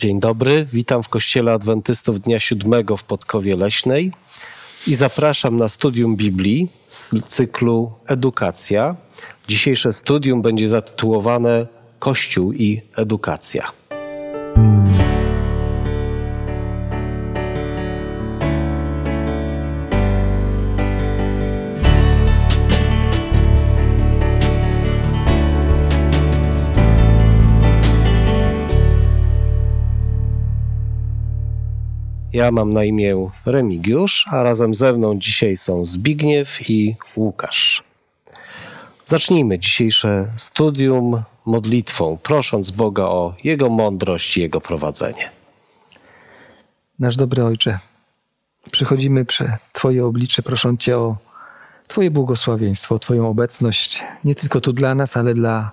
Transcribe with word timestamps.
Dzień 0.00 0.20
dobry, 0.20 0.66
witam 0.72 1.02
w 1.02 1.08
Kościele 1.08 1.52
Adwentystów 1.52 2.20
Dnia 2.20 2.40
Siódmego 2.40 2.96
w 2.96 3.04
Podkowie 3.04 3.56
Leśnej 3.56 4.12
i 4.86 4.94
zapraszam 4.94 5.56
na 5.56 5.68
studium 5.68 6.16
Biblii 6.16 6.68
z 6.88 7.24
cyklu 7.26 7.92
Edukacja. 8.06 8.96
Dzisiejsze 9.48 9.92
studium 9.92 10.42
będzie 10.42 10.68
zatytułowane 10.68 11.66
Kościół 11.98 12.52
i 12.52 12.80
Edukacja. 12.96 13.77
Ja 32.38 32.52
mam 32.52 32.72
na 32.72 32.84
imię 32.84 33.30
Remigiusz, 33.46 34.26
a 34.30 34.42
razem 34.42 34.74
ze 34.74 34.92
mną 34.92 35.18
dzisiaj 35.18 35.56
są 35.56 35.84
Zbigniew 35.84 36.70
i 36.70 36.96
Łukasz. 37.16 37.82
Zacznijmy 39.06 39.58
dzisiejsze 39.58 40.28
studium 40.36 41.22
modlitwą, 41.46 42.18
prosząc 42.22 42.70
Boga 42.70 43.02
o 43.04 43.34
Jego 43.44 43.68
mądrość 43.68 44.36
i 44.36 44.40
Jego 44.40 44.60
prowadzenie. 44.60 45.30
Nasz 46.98 47.16
dobry 47.16 47.44
Ojcze, 47.44 47.78
przychodzimy 48.70 49.24
przed 49.24 49.50
Twoje 49.72 50.06
oblicze, 50.06 50.42
prosząc 50.42 50.80
Cię 50.80 50.98
o 50.98 51.16
Twoje 51.88 52.10
błogosławieństwo, 52.10 52.98
Twoją 52.98 53.28
obecność, 53.28 54.04
nie 54.24 54.34
tylko 54.34 54.60
tu 54.60 54.72
dla 54.72 54.94
nas, 54.94 55.16
ale 55.16 55.34
dla 55.34 55.70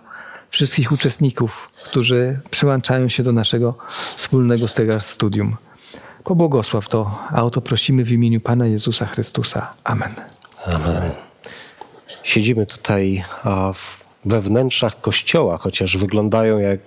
wszystkich 0.50 0.92
uczestników, 0.92 1.70
którzy 1.84 2.40
przyłączają 2.52 3.10
się 3.10 3.24
do 3.24 3.32
naszego 3.32 3.78
wspólnego 4.16 4.66
studium. 5.00 5.58
Pobłogosław 6.26 6.90
to, 6.90 7.20
a 7.32 7.44
o 7.44 7.50
to 7.50 7.62
prosimy 7.62 8.04
w 8.04 8.12
imieniu 8.12 8.42
Pana 8.42 8.68
Jezusa 8.68 9.06
Chrystusa. 9.06 9.74
Amen. 9.84 10.10
Amen. 10.66 11.12
Siedzimy 12.24 12.66
tutaj 12.66 13.24
we 14.26 14.42
wnętrzach 14.42 15.02
kościoła, 15.02 15.58
chociaż 15.58 15.98
wyglądają 15.98 16.60
jak 16.60 16.80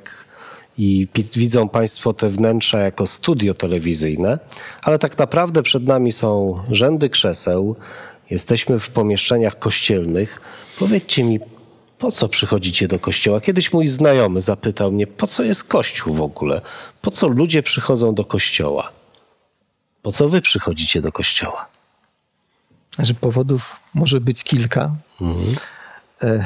i 0.78 1.08
widzą 1.36 1.68
Państwo 1.68 2.12
te 2.12 2.30
wnętrza 2.30 2.78
jako 2.78 3.06
studio 3.06 3.54
telewizyjne, 3.54 4.38
ale 4.82 4.98
tak 4.98 5.18
naprawdę 5.18 5.62
przed 5.62 5.86
nami 5.86 6.12
są 6.12 6.62
rzędy 6.70 7.10
krzeseł, 7.10 7.76
jesteśmy 8.30 8.80
w 8.80 8.90
pomieszczeniach 8.90 9.58
kościelnych. 9.58 10.40
Powiedzcie 10.78 11.24
mi, 11.24 11.40
po 11.98 12.12
co 12.12 12.28
przychodzicie 12.28 12.88
do 12.88 12.98
kościoła? 12.98 13.40
Kiedyś 13.40 13.72
mój 13.72 13.88
znajomy 13.88 14.40
zapytał 14.40 14.92
mnie, 14.92 15.06
po 15.06 15.26
co 15.26 15.42
jest 15.42 15.64
kościół 15.64 16.14
w 16.14 16.20
ogóle? 16.20 16.60
Po 17.02 17.10
co 17.10 17.28
ludzie 17.28 17.62
przychodzą 17.62 18.14
do 18.14 18.24
kościoła? 18.24 18.97
Po 20.02 20.12
co 20.12 20.28
wy 20.28 20.40
przychodzicie 20.40 21.02
do 21.02 21.12
kościoła? 21.12 21.66
Że 22.98 23.14
powodów 23.14 23.76
może 23.94 24.20
być 24.20 24.44
kilka. 24.44 24.90
Mhm. 25.20 25.56
E, 26.22 26.44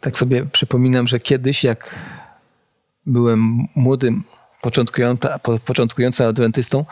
tak 0.00 0.18
sobie 0.18 0.46
przypominam, 0.46 1.08
że 1.08 1.20
kiedyś, 1.20 1.64
jak 1.64 1.94
byłem 3.06 3.66
młodym, 3.74 4.24
początkującym 5.64 6.26
adwentystą, 6.26 6.84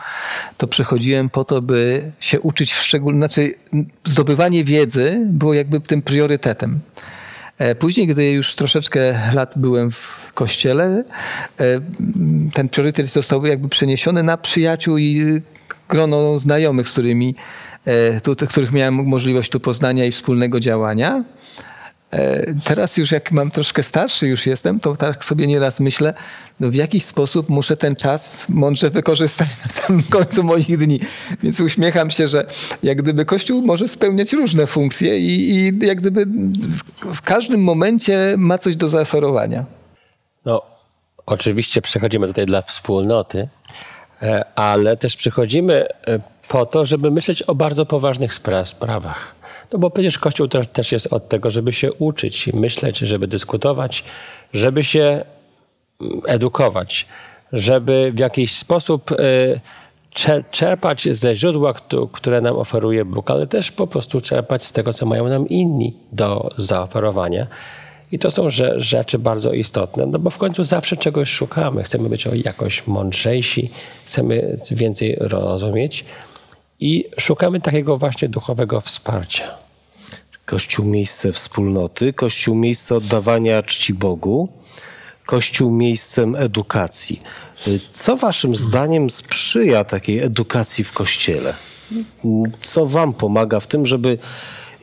to 0.57 0.67
przychodziłem 0.67 1.29
po 1.29 1.45
to, 1.45 1.61
by 1.61 2.11
się 2.19 2.39
uczyć 2.39 2.73
w 2.73 2.83
szczególności, 2.83 3.41
znaczy 3.41 3.89
zdobywanie 4.03 4.63
wiedzy 4.63 5.19
było 5.25 5.53
jakby 5.53 5.81
tym 5.81 6.01
priorytetem. 6.01 6.79
E, 7.57 7.75
później, 7.75 8.07
gdy 8.07 8.31
już 8.31 8.55
troszeczkę 8.55 9.19
lat 9.33 9.53
byłem 9.55 9.91
w 9.91 10.31
kościele, 10.33 11.03
e, 11.59 11.81
ten 12.53 12.69
priorytet 12.69 13.05
został 13.07 13.45
jakby 13.45 13.69
przeniesiony 13.69 14.23
na 14.23 14.37
przyjaciół 14.37 14.97
i 14.97 15.41
grono 15.89 16.39
znajomych, 16.39 16.89
z 16.89 16.91
którymi, 16.91 17.35
e, 17.85 18.21
tu, 18.21 18.35
których 18.35 18.71
miałem 18.71 18.93
możliwość 18.93 19.51
tu 19.51 19.59
poznania 19.59 20.05
i 20.05 20.11
wspólnego 20.11 20.59
działania. 20.59 21.23
E, 22.11 22.53
teraz 22.63 22.97
już 22.97 23.11
jak 23.11 23.31
mam 23.31 23.51
troszkę 23.51 23.83
starszy 23.83 24.27
już 24.27 24.45
jestem, 24.45 24.79
to 24.79 24.95
tak 24.95 25.25
sobie 25.25 25.47
nieraz 25.47 25.79
myślę, 25.79 26.13
no 26.59 26.69
w 26.69 26.75
jakiś 26.75 27.05
sposób 27.05 27.49
muszę 27.49 27.77
ten 27.77 27.95
czas 27.95 28.49
mądrze 28.49 28.89
wykorzystać 28.89 29.49
na 29.65 29.71
samym 29.71 30.03
końcu 30.17 30.43
moich 30.43 30.77
dni. 30.77 30.99
Więc 31.43 31.59
uśmiecham 31.59 32.11
się, 32.11 32.27
że 32.27 32.45
jak 32.83 33.01
gdyby 33.01 33.25
Kościół 33.25 33.61
może 33.61 33.87
spełniać 33.87 34.33
różne 34.33 34.67
funkcje 34.67 35.19
i, 35.19 35.49
i 35.49 35.85
jak 35.85 35.97
gdyby 35.97 36.25
w 37.13 37.21
każdym 37.21 37.63
momencie 37.63 38.35
ma 38.37 38.57
coś 38.57 38.75
do 38.75 38.87
zaoferowania. 38.87 39.65
No, 40.45 40.61
oczywiście 41.25 41.81
przychodzimy 41.81 42.27
tutaj 42.27 42.45
dla 42.45 42.61
wspólnoty, 42.61 43.47
e, 44.21 44.45
ale 44.55 44.97
też 44.97 45.15
przychodzimy 45.15 45.85
e, 46.07 46.19
po 46.47 46.65
to, 46.65 46.85
żeby 46.85 47.11
myśleć 47.11 47.41
o 47.41 47.55
bardzo 47.55 47.85
poważnych 47.85 48.33
sprawach. 48.63 49.36
No 49.71 49.79
bo 49.79 49.89
przecież 49.89 50.19
Kościół 50.19 50.47
też, 50.47 50.67
też 50.67 50.91
jest 50.91 51.13
od 51.13 51.29
tego, 51.29 51.51
żeby 51.51 51.73
się 51.73 51.93
uczyć, 51.93 52.53
myśleć, 52.53 52.97
żeby 52.97 53.27
dyskutować, 53.27 54.03
żeby 54.53 54.83
się 54.83 55.23
mm, 56.01 56.21
edukować, 56.25 57.07
żeby 57.53 58.11
w 58.15 58.19
jakiś 58.19 58.55
sposób 58.55 59.11
y, 59.11 59.59
czerpać 60.51 61.07
ze 61.11 61.35
źródła, 61.35 61.73
które 62.11 62.41
nam 62.41 62.55
oferuje 62.55 63.05
Bóg, 63.05 63.31
ale 63.31 63.47
też 63.47 63.71
po 63.71 63.87
prostu 63.87 64.21
czerpać 64.21 64.63
z 64.63 64.71
tego, 64.71 64.93
co 64.93 65.05
mają 65.05 65.27
nam 65.27 65.49
inni 65.49 65.93
do 66.11 66.49
zaoferowania. 66.57 67.47
I 68.11 68.19
to 68.19 68.31
są 68.31 68.49
rzeczy 68.77 69.19
bardzo 69.19 69.53
istotne, 69.53 70.05
no 70.05 70.19
bo 70.19 70.29
w 70.29 70.37
końcu 70.37 70.63
zawsze 70.63 70.97
czegoś 70.97 71.29
szukamy. 71.29 71.83
Chcemy 71.83 72.09
być 72.09 72.27
jakoś 72.43 72.87
mądrzejsi, 72.87 73.69
chcemy 74.05 74.57
więcej 74.71 75.15
rozumieć 75.19 76.05
i 76.79 77.09
szukamy 77.19 77.61
takiego 77.61 77.97
właśnie 77.97 78.29
duchowego 78.29 78.81
wsparcia. 78.81 79.47
Kościół 80.45 80.85
miejsce 80.85 81.33
wspólnoty, 81.33 82.13
Kościół 82.13 82.55
miejsce 82.55 82.95
oddawania 82.95 83.63
czci 83.63 83.93
Bogu, 83.93 84.49
Kościół 85.25 85.71
miejscem 85.71 86.35
edukacji. 86.35 87.21
Co 87.91 88.17
Waszym 88.17 88.55
zdaniem 88.55 89.09
sprzyja 89.09 89.83
takiej 89.83 90.19
edukacji 90.19 90.83
w 90.83 90.93
Kościele? 90.93 91.53
Co 92.61 92.85
Wam 92.85 93.13
pomaga 93.13 93.59
w 93.59 93.67
tym, 93.67 93.85
żeby 93.85 94.17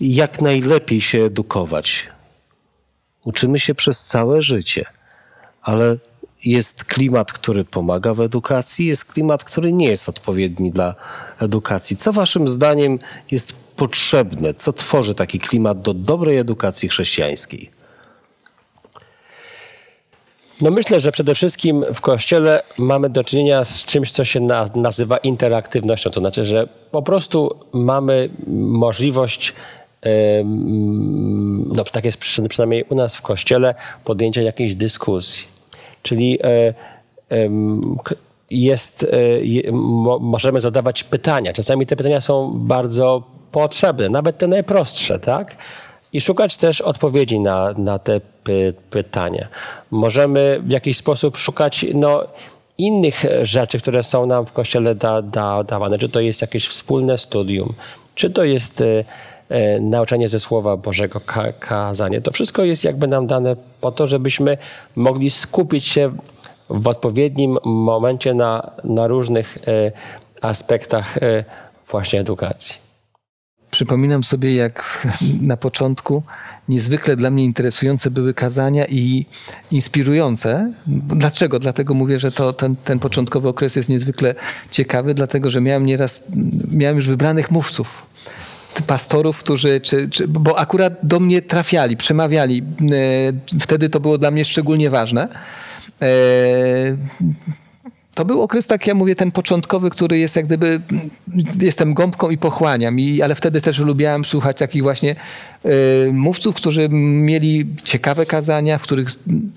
jak 0.00 0.40
najlepiej 0.42 1.00
się 1.00 1.22
edukować? 1.22 2.08
Uczymy 3.24 3.60
się 3.60 3.74
przez 3.74 4.04
całe 4.04 4.42
życie, 4.42 4.84
ale 5.62 5.96
jest 6.44 6.84
klimat, 6.84 7.32
który 7.32 7.64
pomaga 7.64 8.14
w 8.14 8.20
edukacji, 8.20 8.86
jest 8.86 9.04
klimat, 9.04 9.44
który 9.44 9.72
nie 9.72 9.86
jest 9.86 10.08
odpowiedni 10.08 10.70
dla 10.70 10.94
edukacji. 11.40 11.96
Co 11.96 12.12
Waszym 12.12 12.48
zdaniem 12.48 12.98
jest 13.30 13.52
potrzebne? 13.76 14.54
Co 14.54 14.72
tworzy 14.72 15.14
taki 15.14 15.38
klimat 15.38 15.82
do 15.82 15.94
dobrej 15.94 16.38
edukacji 16.38 16.88
chrześcijańskiej? 16.88 17.70
No 20.60 20.70
myślę, 20.70 21.00
że 21.00 21.12
przede 21.12 21.34
wszystkim 21.34 21.84
w 21.94 22.00
kościele 22.00 22.62
mamy 22.78 23.10
do 23.10 23.24
czynienia 23.24 23.64
z 23.64 23.84
czymś, 23.84 24.10
co 24.10 24.24
się 24.24 24.40
na, 24.40 24.70
nazywa 24.74 25.16
interaktywnością. 25.16 26.10
To 26.10 26.20
znaczy, 26.20 26.44
że 26.44 26.68
po 26.90 27.02
prostu 27.02 27.58
mamy 27.72 28.30
możliwość, 28.56 29.52
no 31.66 31.84
tak 31.84 32.04
jest 32.04 32.18
przynajmniej 32.48 32.84
u 32.88 32.94
nas 32.94 33.16
w 33.16 33.22
kościele, 33.22 33.74
podjęcia 34.04 34.42
jakiejś 34.42 34.74
dyskusji. 34.74 35.53
Czyli 36.04 36.38
e, 36.42 36.74
jest, 38.50 39.04
e, 39.04 39.72
możemy 40.20 40.60
zadawać 40.60 41.04
pytania. 41.04 41.52
Czasami 41.52 41.86
te 41.86 41.96
pytania 41.96 42.20
są 42.20 42.52
bardzo 42.54 43.22
potrzebne, 43.52 44.08
nawet 44.08 44.38
te 44.38 44.46
najprostsze, 44.46 45.18
tak? 45.18 45.56
I 46.12 46.20
szukać 46.20 46.56
też 46.56 46.80
odpowiedzi 46.80 47.40
na, 47.40 47.72
na 47.72 47.98
te 47.98 48.20
py, 48.44 48.74
pytania. 48.90 49.48
Możemy 49.90 50.60
w 50.66 50.70
jakiś 50.70 50.96
sposób 50.96 51.36
szukać 51.36 51.86
no, 51.94 52.24
innych 52.78 53.24
rzeczy, 53.42 53.78
które 53.78 54.02
są 54.02 54.26
nam 54.26 54.46
w 54.46 54.52
kościele 54.52 54.94
da, 54.94 55.22
da, 55.22 55.64
dawane. 55.64 55.98
Czy 55.98 56.08
to 56.08 56.20
jest 56.20 56.40
jakieś 56.40 56.68
wspólne 56.68 57.18
studium, 57.18 57.74
czy 58.14 58.30
to 58.30 58.44
jest 58.44 58.80
e, 58.80 59.04
nauczanie 59.80 60.28
ze 60.28 60.40
Słowa 60.40 60.76
Bożego, 60.76 61.20
ka, 61.26 61.52
kazanie. 61.52 62.20
To 62.20 62.32
wszystko 62.32 62.64
jest 62.64 62.84
jakby 62.84 63.08
nam 63.08 63.26
dane 63.26 63.56
po 63.80 63.92
to, 63.92 64.06
żebyśmy 64.06 64.58
mogli 64.96 65.30
skupić 65.30 65.86
się 65.86 66.12
w 66.70 66.88
odpowiednim 66.88 67.58
momencie 67.64 68.34
na, 68.34 68.70
na 68.84 69.06
różnych 69.06 69.58
e, 69.68 69.92
aspektach 70.40 71.18
e, 71.18 71.44
właśnie 71.90 72.20
edukacji. 72.20 72.84
Przypominam 73.70 74.24
sobie, 74.24 74.54
jak 74.54 75.06
na 75.40 75.56
początku 75.56 76.22
niezwykle 76.68 77.16
dla 77.16 77.30
mnie 77.30 77.44
interesujące 77.44 78.10
były 78.10 78.34
kazania 78.34 78.86
i 78.86 79.26
inspirujące. 79.72 80.72
Dlaczego? 81.06 81.58
Dlatego 81.58 81.94
mówię, 81.94 82.18
że 82.18 82.32
to, 82.32 82.52
ten, 82.52 82.76
ten 82.76 82.98
początkowy 82.98 83.48
okres 83.48 83.76
jest 83.76 83.88
niezwykle 83.88 84.34
ciekawy, 84.70 85.14
dlatego 85.14 85.50
że 85.50 85.60
miałem 85.60 85.86
nieraz, 85.86 86.24
miałem 86.72 86.96
już 86.96 87.08
wybranych 87.08 87.50
mówców 87.50 88.13
pastorów, 88.82 89.38
którzy, 89.38 89.80
czy, 89.80 90.08
czy, 90.08 90.28
bo 90.28 90.58
akurat 90.58 90.92
do 91.02 91.20
mnie 91.20 91.42
trafiali, 91.42 91.96
przemawiali. 91.96 92.62
E, 93.52 93.58
wtedy 93.60 93.88
to 93.88 94.00
było 94.00 94.18
dla 94.18 94.30
mnie 94.30 94.44
szczególnie 94.44 94.90
ważne. 94.90 95.28
To 98.14 98.24
był 98.24 98.42
okres, 98.42 98.66
tak 98.66 98.86
ja 98.86 98.94
mówię, 98.94 99.14
ten 99.14 99.30
początkowy, 99.30 99.90
który 99.90 100.18
jest 100.18 100.36
jak 100.36 100.46
gdyby, 100.46 100.80
jestem 101.60 101.94
gąbką 101.94 102.30
i 102.30 102.38
pochłaniam, 102.38 103.00
I, 103.00 103.22
ale 103.22 103.34
wtedy 103.34 103.60
też 103.60 103.78
lubiałem 103.78 104.24
słuchać 104.24 104.58
takich 104.58 104.82
właśnie 104.82 105.16
y, 105.64 106.12
mówców, 106.12 106.54
którzy 106.54 106.88
mieli 106.88 107.66
ciekawe 107.84 108.26
kazania, 108.26 108.78
w 108.78 108.82
których 108.82 109.08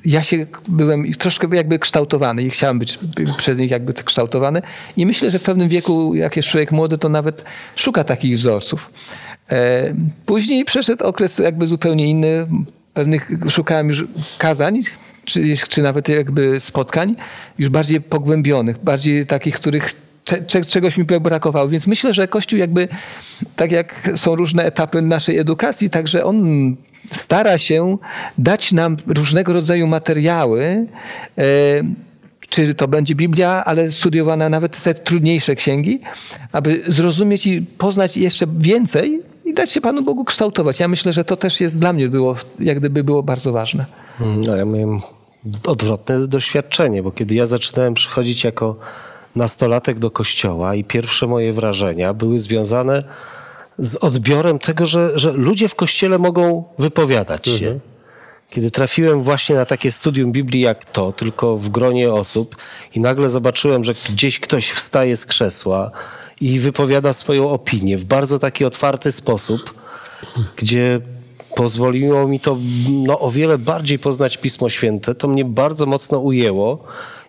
ja 0.06 0.24
się 0.24 0.46
byłem 0.68 1.14
troszkę 1.14 1.48
jakby 1.56 1.80
kształtowany 1.80 2.44
i 2.44 2.50
chciałem 2.50 2.80
być 2.80 3.00
przez 3.38 3.58
nich 3.58 3.72
jakby 3.72 3.94
kształtowany. 3.94 4.62
I 4.98 5.06
myślę, 5.06 5.32
że 5.32 5.40
w 5.40 5.44
pewnym 5.44 5.70
wieku, 5.70 6.16
jak 6.16 6.38
jest 6.38 6.50
człowiek 6.50 6.72
młody, 6.72 6.98
to 6.98 7.10
nawet 7.10 7.44
szuka 7.76 8.04
takich 8.04 8.38
wzorców. 8.38 8.92
E, 9.52 9.94
później 10.26 10.66
przeszedł 10.66 11.04
okres 11.04 11.38
jakby 11.38 11.68
zupełnie 11.68 12.08
inny. 12.08 12.48
Pewnych 12.94 13.30
szukałem 13.50 13.88
już 13.90 14.04
kazań, 14.38 14.82
czy, 15.28 15.58
czy 15.70 15.82
nawet 15.82 16.10
jakby 16.10 16.60
spotkań 16.60 17.16
już 17.60 17.70
bardziej 17.70 18.02
pogłębionych, 18.02 18.84
bardziej 18.84 19.26
takich, 19.26 19.56
których 19.56 19.96
czegoś 20.68 20.98
mi 20.98 21.04
brakowało. 21.04 21.70
Więc 21.70 21.88
myślę, 21.88 22.14
że 22.14 22.28
Kościół 22.28 22.60
jakby, 22.60 22.88
tak 23.56 23.72
jak 23.72 24.10
są 24.16 24.36
różne 24.36 24.66
etapy 24.66 25.02
naszej 25.02 25.38
edukacji, 25.38 25.90
także 25.90 26.24
on 26.24 26.76
stara 27.12 27.58
się 27.58 27.98
dać 28.38 28.72
nam 28.72 28.98
różnego 29.08 29.54
rodzaju 29.54 29.88
materiały, 29.88 30.86
e, 31.38 31.44
czy 32.50 32.76
to 32.76 32.88
będzie 32.88 33.16
Biblia, 33.16 33.64
ale 33.66 33.92
studiowana 33.92 34.50
nawet 34.50 34.84
te 34.84 34.94
trudniejsze 34.94 35.56
księgi, 35.56 36.00
aby 36.52 36.82
zrozumieć 36.88 37.48
i 37.48 37.62
poznać 37.62 38.18
jeszcze 38.18 38.46
więcej 38.58 39.22
i 39.46 39.54
dać 39.54 39.72
się 39.72 39.82
Panu 39.82 40.04
Bogu 40.04 40.26
kształtować. 40.26 40.80
Ja 40.80 40.88
myślę, 40.88 41.14
że 41.14 41.24
to 41.24 41.36
też 41.36 41.62
jest 41.62 41.80
dla 41.80 41.94
mnie 41.94 42.10
było, 42.10 42.36
jak 42.60 42.80
gdyby 42.80 43.04
było 43.04 43.24
bardzo 43.24 43.52
ważne. 43.52 43.86
No, 44.20 44.56
ja 44.56 44.66
miałem 44.66 45.02
odwrotne 45.64 46.28
doświadczenie, 46.28 47.04
bo 47.04 47.12
kiedy 47.12 47.36
ja 47.36 47.48
zaczynałem 47.48 47.94
przychodzić 47.94 48.44
jako 48.44 48.76
nastolatek 49.36 50.00
do 50.00 50.12
kościoła 50.12 50.76
i 50.76 50.84
pierwsze 50.84 51.28
moje 51.28 51.54
wrażenia 51.54 52.14
były 52.14 52.40
związane 52.40 53.04
z 53.78 53.96
odbiorem 53.96 54.60
tego, 54.60 54.86
że, 54.86 55.20
że 55.20 55.32
ludzie 55.32 55.68
w 55.68 55.76
kościele 55.76 56.18
mogą 56.18 56.64
wypowiadać 56.80 57.46
się. 57.46 57.52
Mhm. 57.52 57.80
Kiedy 58.50 58.72
trafiłem 58.72 59.24
właśnie 59.24 59.56
na 59.56 59.66
takie 59.66 59.92
studium 59.92 60.32
Biblii 60.32 60.62
jak 60.62 60.86
to, 60.86 61.12
tylko 61.12 61.58
w 61.58 61.70
gronie 61.70 62.14
osób 62.14 62.56
i 62.96 63.00
nagle 63.00 63.30
zobaczyłem, 63.30 63.84
że 63.84 63.94
gdzieś 64.10 64.40
ktoś 64.40 64.70
wstaje 64.70 65.18
z 65.18 65.26
krzesła 65.26 65.92
i 66.42 66.60
wypowiada 66.60 67.14
swoją 67.14 67.50
opinię 67.50 67.98
w 67.98 68.06
bardzo 68.06 68.40
taki 68.40 68.66
otwarty 68.66 69.12
sposób, 69.12 69.74
gdzie 70.56 71.00
pozwoliło 71.58 72.28
mi 72.28 72.40
to 72.40 72.58
no, 72.90 73.20
o 73.20 73.32
wiele 73.32 73.58
bardziej 73.58 74.00
poznać 74.00 74.38
Pismo 74.38 74.70
Święte. 74.70 75.16
To 75.16 75.28
mnie 75.28 75.46
bardzo 75.46 75.86
mocno 75.86 76.20
ujęło 76.20 76.84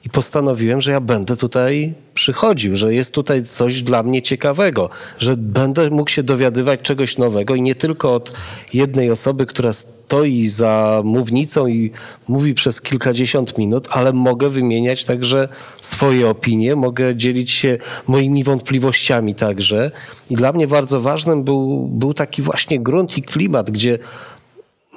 i 0.06 0.10
postanowiłem, 0.10 0.80
że 0.80 0.90
ja 0.90 1.00
będę 1.00 1.36
tutaj 1.36 1.94
przychodził, 2.14 2.76
że 2.76 2.94
jest 2.94 3.14
tutaj 3.14 3.44
coś 3.44 3.82
dla 3.82 4.02
mnie 4.02 4.22
ciekawego, 4.22 4.90
że 5.18 5.36
będę 5.36 5.90
mógł 5.90 6.10
się 6.10 6.22
dowiadywać 6.22 6.80
czegoś 6.80 7.18
nowego 7.18 7.54
i 7.54 7.62
nie 7.62 7.74
tylko 7.74 8.14
od 8.14 8.32
jednej 8.74 9.10
osoby, 9.10 9.46
która 9.46 9.72
stoi 9.72 10.48
za 10.48 11.02
mównicą 11.04 11.66
i 11.66 11.90
mówi 12.28 12.54
przez 12.54 12.80
kilkadziesiąt 12.80 13.58
minut, 13.58 13.88
ale 13.90 14.12
mogę 14.12 14.50
wymieniać 14.50 15.04
także 15.04 15.48
swoje 15.80 16.28
opinie, 16.28 16.76
mogę 16.76 17.16
dzielić 17.16 17.50
się 17.50 17.78
moimi 18.06 18.44
wątpliwościami 18.44 19.34
także. 19.34 19.90
I 20.30 20.34
dla 20.34 20.52
mnie 20.52 20.66
bardzo 20.66 21.00
ważnym 21.00 21.44
był, 21.44 21.88
był 21.88 22.14
taki 22.14 22.42
właśnie 22.42 22.80
grunt 22.80 23.18
i 23.18 23.22
klimat, 23.22 23.70
gdzie 23.70 23.98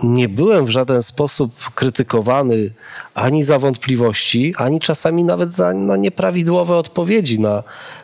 nie 0.04 0.30
byłem 0.30 0.66
w 0.66 0.70
żaden 0.70 1.04
sposób 1.04 1.72
krytykowany 1.76 2.72
ani 3.14 3.44
za 3.44 3.60
wątpliwości, 3.60 4.54
ani 4.58 4.80
czasami 4.80 5.24
nawet 5.24 5.54
za 5.54 5.74
no, 5.74 5.96
nieprawidłowe 5.96 6.76
odpowiedzi 6.76 7.40
na, 7.40 7.64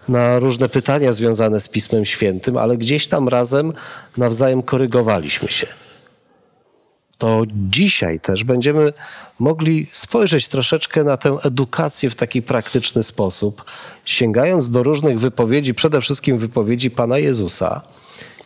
na 0.09 0.39
różne 0.39 0.69
pytania 0.69 1.13
związane 1.13 1.59
z 1.59 1.67
Pismem 1.67 2.05
Świętym, 2.05 2.57
ale 2.57 2.77
gdzieś 2.77 3.07
tam 3.07 3.27
razem 3.27 3.73
nawzajem 4.17 4.63
korygowaliśmy 4.63 5.47
się. 5.47 5.67
To 7.17 7.43
dzisiaj 7.69 8.19
też 8.19 8.43
będziemy 8.43 8.93
mogli 9.39 9.87
spojrzeć 9.91 10.47
troszeczkę 10.47 11.03
na 11.03 11.17
tę 11.17 11.37
edukację 11.43 12.09
w 12.09 12.15
taki 12.15 12.41
praktyczny 12.41 13.03
sposób, 13.03 13.63
sięgając 14.05 14.71
do 14.71 14.83
różnych 14.83 15.19
wypowiedzi, 15.19 15.73
przede 15.73 16.01
wszystkim 16.01 16.37
wypowiedzi 16.37 16.91
Pana 16.91 17.17
Jezusa 17.17 17.81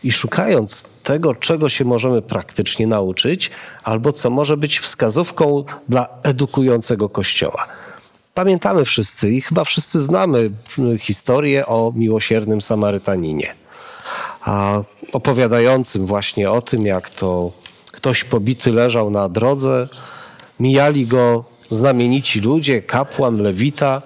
i 0.04 0.12
szukając 0.12 0.86
tego, 1.03 1.36
czego 1.36 1.69
się 1.69 1.86
możemy 1.86 2.21
praktycznie 2.21 2.88
nauczyć, 2.88 3.51
albo 3.83 4.12
co 4.12 4.30
może 4.30 4.57
być 4.57 4.80
wskazówką 4.80 5.63
dla 5.89 6.07
edukującego 6.24 7.09
Kościoła. 7.09 7.68
Pamiętamy 8.33 8.86
wszyscy 8.86 9.31
i 9.31 9.42
chyba 9.42 9.63
wszyscy 9.63 10.00
znamy 10.00 10.51
historię 11.00 11.65
o 11.65 11.94
miłosiernym 11.95 12.62
Samarytaninie, 12.62 13.53
opowiadającym 15.13 16.06
właśnie 16.06 16.51
o 16.51 16.62
tym, 16.62 16.86
jak 16.86 17.09
to 17.09 17.51
ktoś 17.92 18.24
pobity 18.24 18.71
leżał 18.71 19.09
na 19.09 19.30
drodze, 19.30 19.88
mijali 20.59 21.07
go 21.07 21.44
znamienici 21.69 22.39
ludzie, 22.39 22.81
kapłan, 22.81 23.42
lewita, 23.42 24.01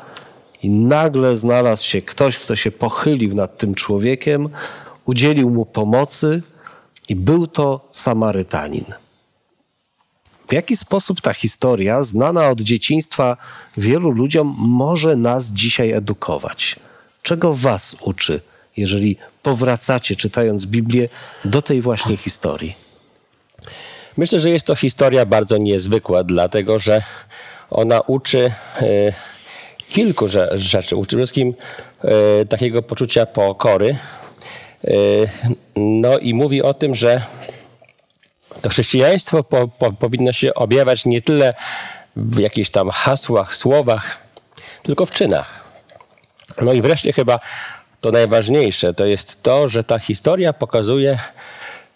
i 0.64 0.70
nagle 0.70 1.38
znalazł 1.38 1.84
się 1.84 2.02
ktoś, 2.02 2.38
kto 2.38 2.56
się 2.56 2.72
pochylił 2.72 3.36
nad 3.36 3.58
tym 3.58 3.76
człowiekiem, 3.76 4.50
udzielił 5.06 5.50
mu 5.50 5.66
pomocy 5.66 6.42
i 7.10 7.16
był 7.16 7.48
to 7.48 7.88
Samarytanin. 7.92 8.86
W 10.48 10.54
jaki 10.54 10.78
sposób 10.78 11.22
ta 11.22 11.34
historia, 11.34 12.04
znana 12.04 12.50
od 12.50 12.62
dzieciństwa 12.62 13.38
wielu 13.78 14.12
ludziom, 14.12 14.56
może 14.58 15.16
nas 15.16 15.48
dzisiaj 15.48 15.92
edukować? 15.92 16.76
Czego 17.22 17.54
Was 17.54 17.96
uczy, 18.02 18.42
jeżeli 18.78 19.18
powracacie, 19.44 20.16
czytając 20.16 20.66
Biblię, 20.66 21.10
do 21.46 21.62
tej 21.62 21.82
właśnie 21.82 22.18
historii? 22.18 22.76
Myślę, 24.18 24.40
że 24.40 24.50
jest 24.50 24.66
to 24.66 24.76
historia 24.76 25.26
bardzo 25.26 25.58
niezwykła, 25.58 26.24
dlatego 26.24 26.80
że 26.80 27.04
ona 27.70 28.02
uczy 28.02 28.52
y, 28.82 29.14
kilku 29.90 30.28
rzeczy. 30.56 30.96
Uczy 30.96 31.16
wszystkim 31.16 31.54
y, 32.42 32.46
takiego 32.46 32.82
poczucia 32.82 33.26
pokory, 33.26 33.98
no 35.76 36.18
i 36.18 36.34
mówi 36.34 36.62
o 36.62 36.74
tym, 36.74 36.96
że 36.96 37.22
to 38.62 38.70
chrześcijaństwo 38.70 39.44
po, 39.44 39.68
po, 39.68 39.92
powinno 39.92 40.32
się 40.32 40.54
objawiać 40.54 41.06
nie 41.06 41.22
tyle 41.22 41.54
w 42.16 42.40
jakichś 42.40 42.70
tam 42.70 42.90
hasłach, 42.90 43.56
słowach, 43.56 44.18
tylko 44.84 45.06
w 45.06 45.12
czynach. 45.12 45.66
No 46.62 46.74
i 46.74 46.82
wreszcie 46.82 47.14
chyba 47.14 47.40
to 48.02 48.12
najważniejsze 48.12 48.94
to 48.94 49.06
jest 49.06 49.44
to, 49.44 49.68
że 49.68 49.84
ta 49.84 50.00
historia 50.00 50.54
pokazuje, 50.54 51.20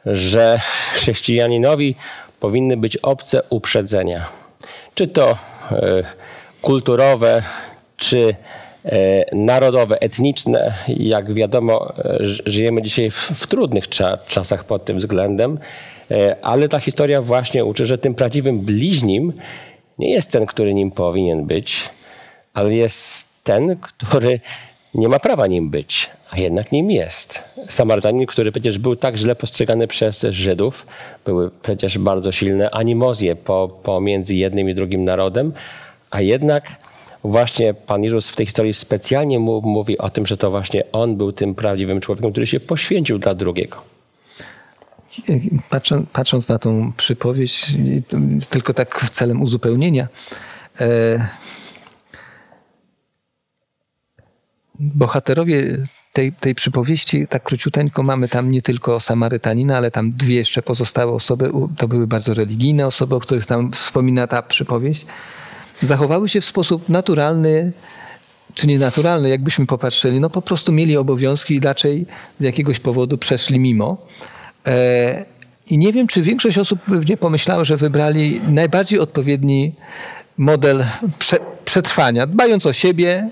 że 0.06 0.62
chrześcijaninowi 0.94 1.96
powinny 2.40 2.78
być 2.78 2.98
obce 2.98 3.42
uprzedzenia. 3.50 4.26
Czy 4.96 5.08
to 5.08 5.38
y, 5.72 6.06
kulturowe, 6.62 7.44
czy 7.98 8.36
narodowe, 9.32 10.02
etniczne. 10.02 10.74
Jak 10.88 11.34
wiadomo, 11.34 11.94
e, 11.98 12.18
żyjemy 12.46 12.82
dzisiaj 12.82 13.12
w, 13.12 13.16
w 13.16 13.48
trudnych 13.48 13.90
cza 13.90 14.18
czasach 14.18 14.64
pod 14.64 14.86
tym 14.86 14.98
względem, 14.98 15.60
e, 16.12 16.36
ale 16.42 16.70
ta 16.70 16.80
historia 16.80 17.22
właśnie 17.22 17.66
uczy, 17.66 17.86
że 17.86 17.98
tym 17.98 18.16
prawdziwym 18.16 18.60
bliźnim 18.60 19.34
nie 20.00 20.12
jest 20.12 20.32
ten, 20.32 20.46
który 20.46 20.74
nim 20.74 20.92
powinien 20.92 21.46
być, 21.46 21.90
ale 22.54 22.74
jest 22.74 23.28
ten, 23.44 23.78
który 23.78 24.40
nie 24.96 25.10
ma 25.10 25.20
prawa 25.20 25.48
nim 25.48 25.70
być, 25.70 26.10
a 26.32 26.40
jednak 26.40 26.72
nim 26.72 26.92
jest. 26.92 27.44
Samarytanin, 27.68 28.26
który 28.26 28.52
przecież 28.52 28.78
był 28.78 28.96
tak 28.96 29.16
źle 29.16 29.36
postrzegany 29.36 29.88
przez 29.88 30.22
Żydów, 30.22 30.88
były 31.26 31.52
przecież 31.64 31.98
bardzo 31.98 32.32
silne 32.32 32.72
animozje 32.72 33.36
pomiędzy 33.84 34.36
jednym 34.36 34.70
i 34.70 34.76
drugim 34.76 35.04
narodem, 35.04 35.54
a 36.12 36.22
jednak 36.22 36.64
właśnie 37.24 37.74
Pan 37.74 38.04
Jezus 38.04 38.30
w 38.30 38.36
tej 38.36 38.46
historii 38.46 38.74
specjalnie 38.74 39.40
mówi 39.40 39.98
o 39.98 40.10
tym, 40.10 40.26
że 40.26 40.38
to 40.38 40.52
właśnie 40.52 40.92
On 40.92 41.18
był 41.18 41.32
tym 41.32 41.56
prawdziwym 41.56 42.02
człowiekiem, 42.02 42.32
który 42.32 42.48
się 42.48 42.60
poświęcił 42.60 43.20
dla 43.20 43.36
drugiego. 43.36 43.82
Patrząc, 45.70 46.10
patrząc 46.12 46.50
na 46.50 46.60
tą 46.60 46.92
przypowieść, 46.98 47.66
tylko 48.50 48.74
tak 48.74 49.10
celem 49.12 49.42
uzupełnienia, 49.42 50.08
e, 50.82 51.28
bohaterowie 54.80 55.78
tej, 56.14 56.34
tej 56.34 56.56
przypowieści, 56.56 57.28
tak 57.28 57.44
króciuteńko, 57.44 58.04
mamy 58.04 58.28
tam 58.28 58.52
nie 58.52 58.62
tylko 58.62 59.00
Samarytanina, 59.00 59.78
ale 59.78 59.92
tam 59.92 60.12
dwie 60.12 60.36
jeszcze 60.36 60.62
pozostałe 60.62 61.12
osoby. 61.12 61.52
To 61.78 61.88
były 61.88 62.08
bardzo 62.08 62.34
religijne 62.34 62.88
osoby, 62.88 63.16
o 63.16 63.20
których 63.20 63.46
tam 63.46 63.72
wspomina 63.72 64.28
ta 64.28 64.42
przypowieść 64.42 65.06
zachowały 65.82 66.30
się 66.30 66.42
w 66.42 66.46
sposób 66.46 66.90
naturalny, 66.90 67.72
czy 68.54 68.68
nienaturalny, 68.68 69.30
jakbyśmy 69.30 69.66
popatrzyli, 69.66 70.20
no 70.20 70.30
po 70.30 70.42
prostu 70.42 70.72
mieli 70.72 70.98
obowiązki 70.98 71.56
i 71.56 71.60
raczej 71.60 72.06
z 72.40 72.44
jakiegoś 72.44 72.80
powodu 72.80 73.18
przeszli 73.18 73.60
mimo. 73.60 73.98
E, 74.66 75.26
I 75.70 75.78
nie 75.78 75.94
wiem, 75.94 76.08
czy 76.08 76.22
większość 76.22 76.58
osób 76.58 76.80
nie 77.10 77.18
pomyślała, 77.18 77.64
że 77.64 77.78
wybrali 77.78 78.42
najbardziej 78.48 79.00
odpowiedni 79.00 79.74
model 80.38 80.86
prze, 81.20 81.38
przetrwania, 81.66 82.28
dbając 82.28 82.66
o 82.66 82.74
siebie. 82.74 83.30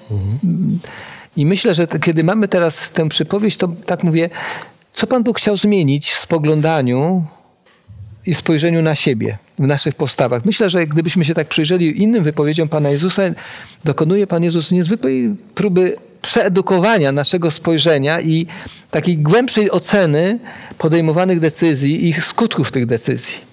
I 1.38 1.46
myślę, 1.46 1.76
że 1.76 1.88
kiedy 1.88 2.24
mamy 2.24 2.48
teraz 2.48 2.92
tę 2.92 3.10
przypowieść, 3.10 3.58
to 3.58 3.68
tak 3.86 4.04
mówię, 4.04 4.30
co 4.94 5.08
Pan 5.08 5.24
Bóg 5.24 5.38
chciał 5.38 5.58
zmienić 5.58 6.12
w 6.12 6.20
spoglądaniu 6.20 7.26
i 8.28 8.34
spojrzeniu 8.34 8.82
na 8.82 8.96
siebie, 8.96 9.38
w 9.60 9.68
naszych 9.68 9.96
postawach. 9.96 10.46
Myślę, 10.46 10.70
że 10.70 10.88
gdybyśmy 10.88 11.26
się 11.26 11.34
tak 11.34 11.48
przyjrzeli 11.48 12.04
innym 12.04 12.24
wypowiedziom 12.24 12.70
Pana 12.70 12.90
Jezusa, 12.90 13.22
dokonuje 13.86 14.28
Pan 14.28 14.44
Jezus 14.44 14.72
niezwykłej 14.72 15.36
próby 15.56 15.96
przeedukowania 16.22 17.12
naszego 17.12 17.52
spojrzenia 17.52 18.22
i 18.22 18.48
takiej 18.92 19.18
głębszej 19.18 19.72
oceny 19.72 20.40
podejmowanych 20.78 21.40
decyzji 21.40 22.08
i 22.08 22.14
skutków 22.14 22.72
tych 22.72 22.86
decyzji. 22.86 23.47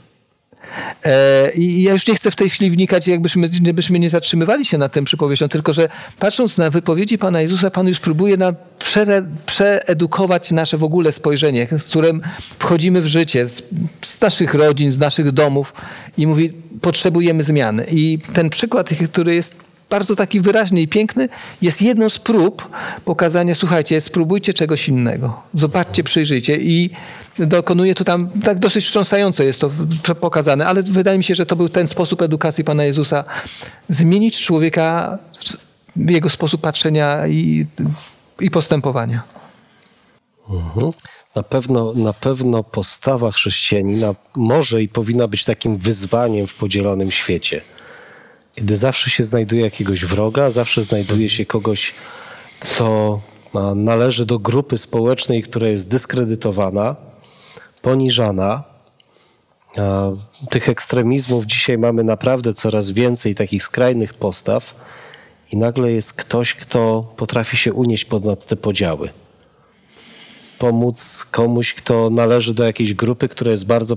E, 1.04 1.50
I 1.52 1.82
ja 1.82 1.92
już 1.92 2.06
nie 2.06 2.14
chcę 2.14 2.30
w 2.30 2.36
tej 2.36 2.50
chwili 2.50 2.70
wnikać, 2.70 3.08
jakbyśmy, 3.08 3.50
jakbyśmy 3.62 3.98
nie 3.98 4.10
zatrzymywali 4.10 4.64
się 4.64 4.78
nad 4.78 4.92
tym 4.92 5.04
przypowieścią, 5.04 5.48
tylko 5.48 5.72
że 5.72 5.88
patrząc 6.18 6.58
na 6.58 6.70
wypowiedzi 6.70 7.18
Pana 7.18 7.40
Jezusa, 7.40 7.70
Pan 7.70 7.88
już 7.88 8.00
próbuje 8.00 8.36
nam 8.36 8.54
prze, 8.78 9.26
przeedukować 9.46 10.50
nasze 10.50 10.78
w 10.78 10.84
ogóle 10.84 11.12
spojrzenie, 11.12 11.68
z 11.78 11.88
którym 11.88 12.22
wchodzimy 12.58 13.02
w 13.02 13.06
życie, 13.06 13.48
z, 13.48 13.62
z 14.04 14.20
naszych 14.20 14.54
rodzin, 14.54 14.92
z 14.92 14.98
naszych 14.98 15.32
domów 15.32 15.72
i 16.18 16.26
mówi, 16.26 16.52
potrzebujemy 16.80 17.42
zmiany. 17.42 17.86
I 17.90 18.18
ten 18.32 18.50
przykład, 18.50 18.90
który 19.12 19.34
jest 19.34 19.73
bardzo 19.90 20.16
taki 20.16 20.40
wyraźny 20.40 20.80
i 20.80 20.88
piękny, 20.88 21.28
jest 21.62 21.82
jedną 21.82 22.10
z 22.10 22.18
prób 22.18 22.68
pokazania, 23.04 23.54
słuchajcie, 23.54 24.00
spróbujcie 24.00 24.54
czegoś 24.54 24.88
innego. 24.88 25.42
Zobaczcie, 25.54 26.04
przyjrzyjcie 26.04 26.56
i 26.56 26.90
dokonuje 27.38 27.94
to 27.94 28.04
tam, 28.04 28.28
tak 28.44 28.58
dosyć 28.58 28.84
wstrząsająco 28.84 29.42
jest 29.42 29.60
to 29.60 30.14
pokazane, 30.14 30.66
ale 30.66 30.82
wydaje 30.82 31.18
mi 31.18 31.24
się, 31.24 31.34
że 31.34 31.46
to 31.46 31.56
był 31.56 31.68
ten 31.68 31.88
sposób 31.88 32.22
edukacji 32.22 32.64
Pana 32.64 32.84
Jezusa. 32.84 33.24
Zmienić 33.88 34.42
człowieka, 34.42 35.18
jego 35.96 36.30
sposób 36.30 36.60
patrzenia 36.60 37.26
i, 37.26 37.66
i 38.40 38.50
postępowania. 38.50 39.22
Mhm. 40.50 40.92
Na 41.36 41.42
pewno, 41.42 41.92
na 41.92 42.12
pewno 42.12 42.64
postawa 42.64 43.30
chrześcijanina 43.30 44.14
może 44.36 44.82
i 44.82 44.88
powinna 44.88 45.28
być 45.28 45.44
takim 45.44 45.76
wyzwaniem 45.76 46.46
w 46.46 46.54
podzielonym 46.54 47.10
świecie 47.10 47.60
kiedy 48.54 48.76
zawsze 48.76 49.10
się 49.10 49.24
znajduje 49.24 49.62
jakiegoś 49.62 50.04
wroga, 50.04 50.50
zawsze 50.50 50.84
znajduje 50.84 51.30
się 51.30 51.46
kogoś, 51.46 51.94
kto 52.60 53.20
należy 53.74 54.26
do 54.26 54.38
grupy 54.38 54.78
społecznej, 54.78 55.42
która 55.42 55.68
jest 55.68 55.88
dyskredytowana, 55.88 56.96
poniżana. 57.82 58.62
Tych 60.50 60.68
ekstremizmów 60.68 61.46
dzisiaj 61.46 61.78
mamy 61.78 62.04
naprawdę 62.04 62.54
coraz 62.54 62.90
więcej, 62.90 63.34
takich 63.34 63.62
skrajnych 63.62 64.14
postaw, 64.14 64.74
i 65.52 65.56
nagle 65.56 65.92
jest 65.92 66.12
ktoś, 66.12 66.54
kto 66.54 67.12
potrafi 67.16 67.56
się 67.56 67.72
unieść 67.72 68.04
ponad 68.04 68.46
te 68.46 68.56
podziały 68.56 69.08
pomóc 70.64 71.26
komuś, 71.30 71.74
kto 71.74 72.10
należy 72.10 72.54
do 72.54 72.64
jakiejś 72.64 72.94
grupy, 72.94 73.28
która 73.28 73.50
jest 73.50 73.66
bardzo 73.66 73.96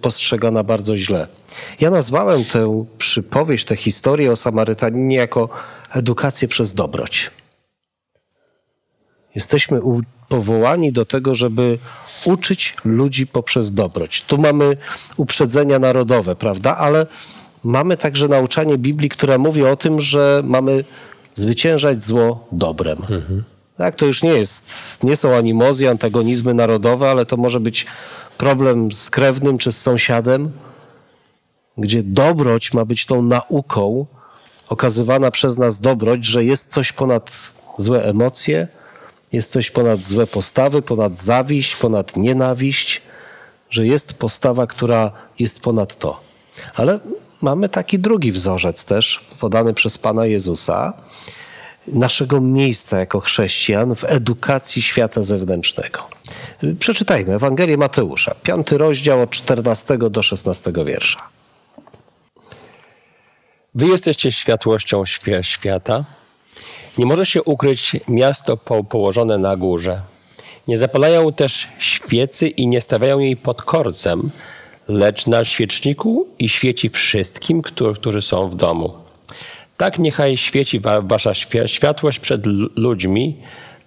postrzegana 0.00 0.62
bardzo 0.62 0.96
źle. 0.96 1.26
Ja 1.80 1.90
nazwałem 1.90 2.44
tę 2.44 2.84
przypowieść, 2.98 3.64
tę 3.64 3.76
historię 3.76 4.32
o 4.32 4.36
Samarytaninie 4.36 5.16
jako 5.16 5.48
edukację 5.92 6.48
przez 6.48 6.74
dobroć. 6.74 7.30
Jesteśmy 9.34 9.80
powołani 10.28 10.92
do 10.92 11.04
tego, 11.04 11.34
żeby 11.34 11.78
uczyć 12.24 12.76
ludzi 12.84 13.26
poprzez 13.26 13.72
dobroć. 13.72 14.22
Tu 14.22 14.38
mamy 14.38 14.76
uprzedzenia 15.16 15.78
narodowe, 15.78 16.36
prawda? 16.36 16.76
Ale 16.76 17.06
mamy 17.64 17.96
także 17.96 18.28
nauczanie 18.28 18.78
Biblii, 18.78 19.08
które 19.08 19.38
mówi 19.38 19.64
o 19.64 19.76
tym, 19.76 20.00
że 20.00 20.42
mamy 20.44 20.84
zwyciężać 21.34 22.02
zło 22.02 22.48
dobrem. 22.52 22.98
Mhm. 22.98 23.53
Tak, 23.76 23.94
to 23.96 24.06
już 24.06 24.22
nie 24.22 24.30
jest, 24.30 24.72
nie 25.02 25.16
są 25.16 25.34
animozje, 25.34 25.90
antagonizmy 25.90 26.54
narodowe, 26.54 27.10
ale 27.10 27.26
to 27.26 27.36
może 27.36 27.60
być 27.60 27.86
problem 28.38 28.92
z 28.92 29.10
krewnym 29.10 29.58
czy 29.58 29.72
z 29.72 29.80
sąsiadem, 29.80 30.52
gdzie 31.78 32.02
dobroć 32.02 32.72
ma 32.72 32.84
być 32.84 33.06
tą 33.06 33.22
nauką, 33.22 34.06
okazywana 34.68 35.30
przez 35.30 35.58
nas 35.58 35.80
dobroć, 35.80 36.24
że 36.24 36.44
jest 36.44 36.70
coś 36.72 36.92
ponad 36.92 37.32
złe 37.78 38.04
emocje, 38.04 38.68
jest 39.32 39.50
coś 39.50 39.70
ponad 39.70 40.02
złe 40.02 40.26
postawy, 40.26 40.82
ponad 40.82 41.18
zawiść, 41.18 41.76
ponad 41.76 42.16
nienawiść, 42.16 43.02
że 43.70 43.86
jest 43.86 44.14
postawa, 44.14 44.66
która 44.66 45.12
jest 45.38 45.60
ponad 45.60 45.98
to. 45.98 46.20
Ale 46.74 47.00
mamy 47.42 47.68
taki 47.68 47.98
drugi 47.98 48.32
wzorzec 48.32 48.84
też, 48.84 49.26
podany 49.40 49.74
przez 49.74 49.98
Pana 49.98 50.26
Jezusa, 50.26 50.92
naszego 51.88 52.40
miejsca 52.40 52.98
jako 52.98 53.20
chrześcijan 53.20 53.94
w 53.94 54.04
edukacji 54.04 54.82
świata 54.82 55.22
zewnętrznego. 55.22 56.08
Przeczytajmy 56.78 57.34
Ewangelię 57.34 57.76
Mateusza, 57.76 58.34
piąty 58.42 58.78
rozdział 58.78 59.22
od 59.22 59.30
14 59.30 59.98
do 59.98 60.22
16 60.22 60.72
wiersza. 60.84 61.28
Wy 63.74 63.86
jesteście 63.86 64.32
światłością 64.32 65.04
świata. 65.42 66.04
Nie 66.98 67.06
może 67.06 67.26
się 67.26 67.42
ukryć 67.42 67.96
miasto 68.08 68.56
położone 68.88 69.38
na 69.38 69.56
górze. 69.56 70.02
Nie 70.68 70.78
zapalają 70.78 71.32
też 71.32 71.68
świecy 71.78 72.48
i 72.48 72.66
nie 72.66 72.80
stawiają 72.80 73.18
jej 73.18 73.36
pod 73.36 73.62
korcem, 73.62 74.30
lecz 74.88 75.26
na 75.26 75.44
świeczniku 75.44 76.26
i 76.38 76.48
świeci 76.48 76.88
wszystkim, 76.88 77.62
którzy 77.94 78.22
są 78.22 78.48
w 78.48 78.54
domu. 78.54 79.03
Tak 79.76 79.98
niechaj 79.98 80.36
świeci 80.36 80.80
wa 80.80 81.00
wasza 81.00 81.32
światłość 81.66 82.18
przed 82.18 82.46
ludźmi, 82.76 83.36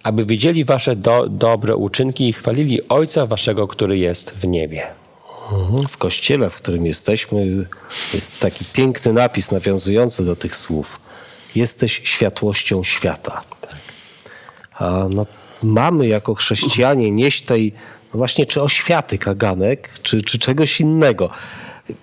aby 0.02 0.24
widzieli 0.24 0.64
wasze 0.64 0.96
do, 0.96 1.28
dobre 1.28 1.76
uczynki 1.76 2.28
i 2.28 2.32
chwalili 2.32 2.88
Ojca 2.88 3.26
waszego, 3.26 3.68
który 3.68 3.98
jest 3.98 4.30
w 4.30 4.46
niebie. 4.46 4.86
Mhm. 5.52 5.88
W 5.88 5.96
kościele, 5.96 6.50
w 6.50 6.54
którym 6.54 6.86
jesteśmy, 6.86 7.66
jest 8.14 8.38
taki 8.38 8.64
piękny 8.64 9.12
napis 9.12 9.50
nawiązujący 9.50 10.24
do 10.24 10.36
tych 10.36 10.56
słów. 10.56 11.00
Jesteś 11.54 12.00
światłością 12.04 12.84
świata. 12.84 13.40
A 14.74 15.06
no, 15.10 15.26
mamy 15.62 16.06
jako 16.06 16.34
chrześcijanie 16.34 17.10
nieść 17.10 17.42
tej 17.42 17.72
no 18.14 18.18
właśnie 18.18 18.46
czy 18.46 18.62
oświaty 18.62 19.18
kaganek, 19.18 19.90
czy, 20.02 20.22
czy 20.22 20.38
czegoś 20.38 20.80
innego. 20.80 21.30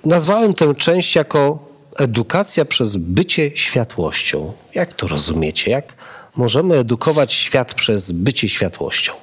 Nazwałem 0.05 0.53
tę 0.53 0.75
część 0.75 1.15
jako 1.15 1.59
edukacja 1.99 2.65
przez 2.65 2.95
bycie 2.95 3.51
światłością. 3.55 4.53
Jak 4.75 4.93
to 4.93 5.07
rozumiecie? 5.07 5.71
Jak 5.71 5.93
możemy 6.35 6.75
edukować 6.77 7.33
świat 7.33 7.73
przez 7.73 8.11
bycie 8.11 8.49
światłością? 8.49 9.13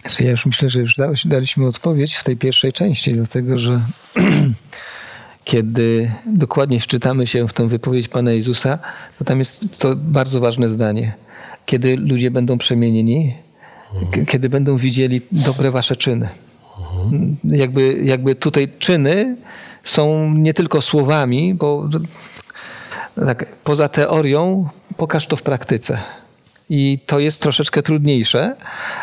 Znaczy, 0.00 0.24
ja 0.24 0.30
już 0.30 0.46
myślę, 0.46 0.70
że 0.70 0.80
już 0.80 0.96
daliśmy 1.24 1.66
odpowiedź 1.66 2.14
w 2.14 2.24
tej 2.24 2.36
pierwszej 2.36 2.72
części, 2.72 3.12
dlatego 3.12 3.58
że 3.58 3.80
kiedy 5.44 6.10
dokładnie 6.26 6.80
wczytamy 6.80 7.26
się 7.26 7.48
w 7.48 7.52
tę 7.52 7.68
wypowiedź 7.68 8.08
Pana 8.08 8.32
Jezusa, 8.32 8.78
to 9.18 9.24
tam 9.24 9.38
jest 9.38 9.78
to 9.78 9.96
bardzo 9.96 10.40
ważne 10.40 10.70
zdanie. 10.70 11.14
Kiedy 11.66 11.96
ludzie 11.96 12.30
będą 12.30 12.58
przemienieni, 12.58 13.34
mhm. 14.02 14.26
kiedy 14.26 14.48
będą 14.48 14.76
widzieli 14.76 15.20
dobre 15.32 15.70
wasze 15.70 15.96
czyny. 15.96 16.28
Mhm. 16.78 17.36
Jakby, 17.44 18.00
jakby 18.04 18.34
tutaj 18.34 18.68
czyny 18.78 19.36
są 19.86 20.34
nie 20.34 20.54
tylko 20.54 20.82
słowami, 20.82 21.54
bo 21.54 21.88
tak, 23.26 23.46
poza 23.64 23.88
teorią 23.88 24.68
pokaż 24.96 25.26
to 25.26 25.36
w 25.36 25.42
praktyce. 25.42 25.98
I 26.70 26.98
to 27.06 27.18
jest 27.18 27.42
troszeczkę 27.42 27.82
trudniejsze, 27.82 28.56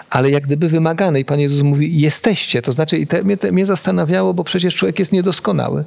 ale 0.10 0.30
jak 0.30 0.44
gdyby 0.44 0.70
wymagane. 0.70 1.20
I 1.20 1.26
Pan 1.26 1.40
Jezus 1.40 1.62
mówi, 1.62 2.02
jesteście. 2.02 2.62
To 2.62 2.72
znaczy, 2.72 2.98
i 2.98 3.08
te, 3.08 3.24
mnie, 3.24 3.38
te, 3.38 3.52
mnie 3.52 3.66
zastanawiało, 3.66 4.34
bo 4.34 4.44
przecież 4.44 4.76
człowiek 4.76 5.00
jest 5.00 5.12
niedoskonały. 5.12 5.84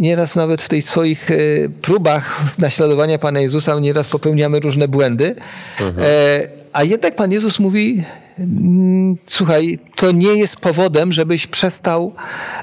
Nieraz 0.00 0.36
nawet 0.36 0.62
w 0.62 0.68
tych 0.68 0.84
swoich 0.84 1.30
e, 1.30 1.36
próbach 1.82 2.42
naśladowania 2.58 3.18
Pana 3.18 3.40
Jezusa, 3.40 3.80
nieraz 3.80 4.08
popełniamy 4.08 4.60
różne 4.60 4.88
błędy. 4.88 5.34
Mhm. 5.80 6.06
E, 6.06 6.48
a 6.72 6.84
jednak 6.84 7.16
Pan 7.16 7.32
Jezus 7.32 7.58
mówi, 7.58 8.04
mm, 8.38 9.16
słuchaj, 9.26 9.78
to 9.96 10.12
nie 10.12 10.34
jest 10.34 10.56
powodem, 10.56 11.12
żebyś 11.12 11.46
przestał 11.46 12.14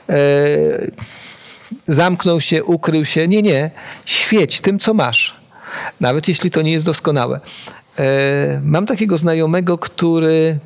e, 0.09 0.17
zamknął 1.87 2.41
się, 2.41 2.63
ukrył 2.63 3.05
się. 3.05 3.27
Nie, 3.27 3.41
nie. 3.41 3.71
Świeć 4.05 4.61
tym, 4.61 4.79
co 4.79 4.93
masz. 4.93 5.35
Nawet 5.99 6.27
jeśli 6.27 6.51
to 6.51 6.61
nie 6.61 6.71
jest 6.71 6.85
doskonałe. 6.85 7.39
E, 7.99 8.61
mam 8.63 8.85
takiego 8.85 9.17
znajomego, 9.17 9.77
który 9.77 10.59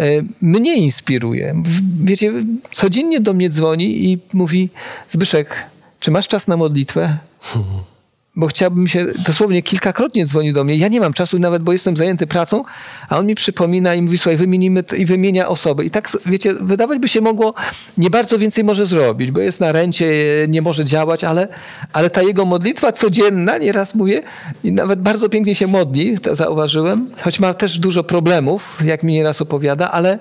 e, 0.00 0.04
mnie 0.40 0.76
inspiruje. 0.76 1.62
Wiecie, 2.04 2.32
codziennie 2.72 3.20
do 3.20 3.34
mnie 3.34 3.50
dzwoni 3.50 4.04
i 4.04 4.18
mówi: 4.32 4.68
Zbyszek, 5.08 5.64
czy 6.00 6.10
masz 6.10 6.28
czas 6.28 6.48
na 6.48 6.56
modlitwę? 6.56 7.18
bo 8.38 8.46
chciałbym 8.46 8.86
się, 8.86 9.06
dosłownie 9.26 9.62
kilkakrotnie 9.62 10.26
dzwoni 10.26 10.52
do 10.52 10.64
mnie. 10.64 10.76
Ja 10.76 10.88
nie 10.88 11.00
mam 11.00 11.12
czasu 11.12 11.38
nawet, 11.38 11.62
bo 11.62 11.72
jestem 11.72 11.96
zajęty 11.96 12.26
pracą, 12.26 12.64
a 13.08 13.18
on 13.18 13.26
mi 13.26 13.34
przypomina 13.34 13.94
i 13.94 14.02
mówi, 14.02 14.18
słuchaj, 14.18 14.36
wymienimy 14.36 14.84
i 14.98 15.06
wymienia 15.06 15.48
osoby. 15.48 15.84
I 15.84 15.90
tak, 15.90 16.10
wiecie, 16.26 16.54
wydawać 16.54 16.98
by 16.98 17.08
się 17.08 17.20
mogło, 17.20 17.54
nie 17.98 18.10
bardzo 18.10 18.38
więcej 18.38 18.64
może 18.64 18.86
zrobić, 18.86 19.30
bo 19.30 19.40
jest 19.40 19.60
na 19.60 19.72
rencie, 19.72 20.06
nie 20.48 20.62
może 20.62 20.84
działać, 20.84 21.24
ale, 21.24 21.48
ale 21.92 22.10
ta 22.10 22.22
jego 22.22 22.44
modlitwa 22.44 22.92
codzienna, 22.92 23.58
nieraz 23.58 23.94
mówię, 23.94 24.22
i 24.64 24.72
nawet 24.72 25.02
bardzo 25.02 25.28
pięknie 25.28 25.54
się 25.54 25.66
modli, 25.66 26.18
to 26.18 26.34
zauważyłem, 26.34 27.10
choć 27.22 27.40
ma 27.40 27.54
też 27.54 27.78
dużo 27.78 28.04
problemów, 28.04 28.78
jak 28.84 29.02
mi 29.02 29.12
nieraz 29.12 29.42
opowiada, 29.42 29.90
ale, 29.90 30.18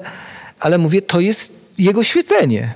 ale 0.59 0.77
mówię, 0.77 1.01
to 1.01 1.19
jest 1.19 1.53
jego 1.79 2.03
świecenie. 2.03 2.74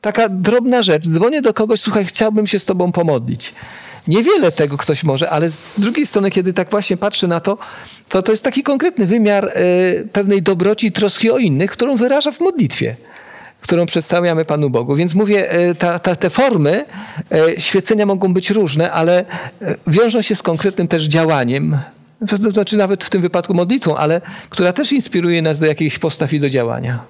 Taka 0.00 0.28
drobna 0.28 0.82
rzecz. 0.82 1.08
Dzwonię 1.08 1.42
do 1.42 1.54
kogoś, 1.54 1.80
słuchaj, 1.80 2.04
chciałbym 2.04 2.46
się 2.46 2.58
z 2.58 2.64
tobą 2.64 2.92
pomodlić. 2.92 3.54
Niewiele 4.08 4.52
tego 4.52 4.76
ktoś 4.76 5.04
może, 5.04 5.30
ale 5.30 5.50
z 5.50 5.80
drugiej 5.80 6.06
strony, 6.06 6.30
kiedy 6.30 6.52
tak 6.52 6.70
właśnie 6.70 6.96
patrzę 6.96 7.26
na 7.26 7.40
to, 7.40 7.58
to 8.08 8.22
to 8.22 8.32
jest 8.32 8.44
taki 8.44 8.62
konkretny 8.62 9.06
wymiar 9.06 9.44
y, 9.44 10.08
pewnej 10.12 10.42
dobroci 10.42 10.86
i 10.86 10.92
troski 10.92 11.30
o 11.30 11.38
innych, 11.38 11.70
którą 11.70 11.96
wyraża 11.96 12.32
w 12.32 12.40
modlitwie, 12.40 12.96
którą 13.60 13.86
przedstawiamy 13.86 14.44
Panu 14.44 14.70
Bogu. 14.70 14.96
Więc 14.96 15.14
mówię, 15.14 15.60
y, 15.70 15.74
ta, 15.74 15.98
ta, 15.98 16.16
te 16.16 16.30
formy 16.30 16.84
y, 17.56 17.60
świecenia 17.60 18.06
mogą 18.06 18.34
być 18.34 18.50
różne, 18.50 18.92
ale 18.92 19.24
wiążą 19.86 20.22
się 20.22 20.36
z 20.36 20.42
konkretnym 20.42 20.88
też 20.88 21.04
działaniem, 21.04 21.78
to, 22.28 22.36
znaczy 22.36 22.76
nawet 22.76 23.04
w 23.04 23.10
tym 23.10 23.22
wypadku 23.22 23.54
modlitwą, 23.54 23.96
ale 23.96 24.20
która 24.50 24.72
też 24.72 24.92
inspiruje 24.92 25.42
nas 25.42 25.58
do 25.58 25.66
jakichś 25.66 25.98
postaw 25.98 26.32
i 26.32 26.40
do 26.40 26.50
działania. 26.50 27.04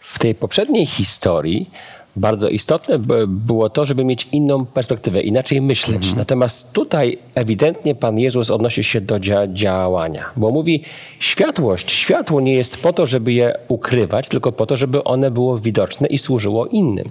W 0.00 0.18
tej 0.18 0.34
poprzedniej 0.34 0.86
historii 0.86 1.70
bardzo 2.16 2.48
istotne 2.48 2.98
było 3.28 3.70
to, 3.70 3.84
żeby 3.84 4.04
mieć 4.04 4.28
inną 4.32 4.66
perspektywę, 4.66 5.20
inaczej 5.20 5.60
myśleć. 5.60 5.96
Mhm. 5.96 6.16
Natomiast 6.16 6.72
tutaj 6.72 7.18
ewidentnie 7.34 7.94
Pan 7.94 8.18
Jezus 8.18 8.50
odnosi 8.50 8.84
się 8.84 9.00
do 9.00 9.20
dzia 9.20 9.46
działania, 9.46 10.24
bo 10.36 10.50
mówi: 10.50 10.82
światłość, 11.18 11.92
światło 11.92 12.40
nie 12.40 12.54
jest 12.54 12.82
po 12.82 12.92
to, 12.92 13.06
żeby 13.06 13.32
je 13.32 13.58
ukrywać, 13.68 14.28
tylko 14.28 14.52
po 14.52 14.66
to, 14.66 14.76
żeby 14.76 15.04
one 15.04 15.30
było 15.30 15.58
widoczne 15.58 16.08
i 16.08 16.18
służyło 16.18 16.66
innym. 16.66 17.10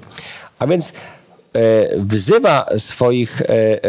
A 0.60 0.68
więc 0.68 0.94
wzywa 1.98 2.66
swoich, 2.78 3.42
e, 3.42 3.84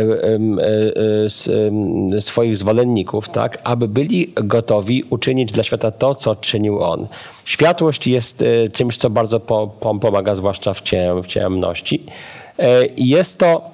e, 2.16 2.20
swoich 2.20 2.56
zwolenników, 2.56 3.28
tak, 3.28 3.58
aby 3.64 3.88
byli 3.88 4.32
gotowi 4.34 5.04
uczynić 5.10 5.52
dla 5.52 5.62
świata 5.62 5.90
to, 5.90 6.14
co 6.14 6.36
czynił 6.36 6.82
on. 6.82 7.06
Światłość 7.44 8.06
jest 8.06 8.44
czymś, 8.72 8.96
co 8.96 9.10
bardzo 9.10 9.40
pomaga, 10.00 10.34
zwłaszcza 10.34 10.74
w, 10.74 10.82
ciem, 10.82 11.22
w 11.22 11.26
ciemności. 11.26 12.02
Jest 12.96 13.38
to 13.38 13.70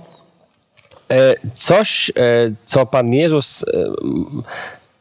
coś, 1.54 2.12
co 2.64 2.86
Pan 2.86 3.12
Jezus 3.12 3.64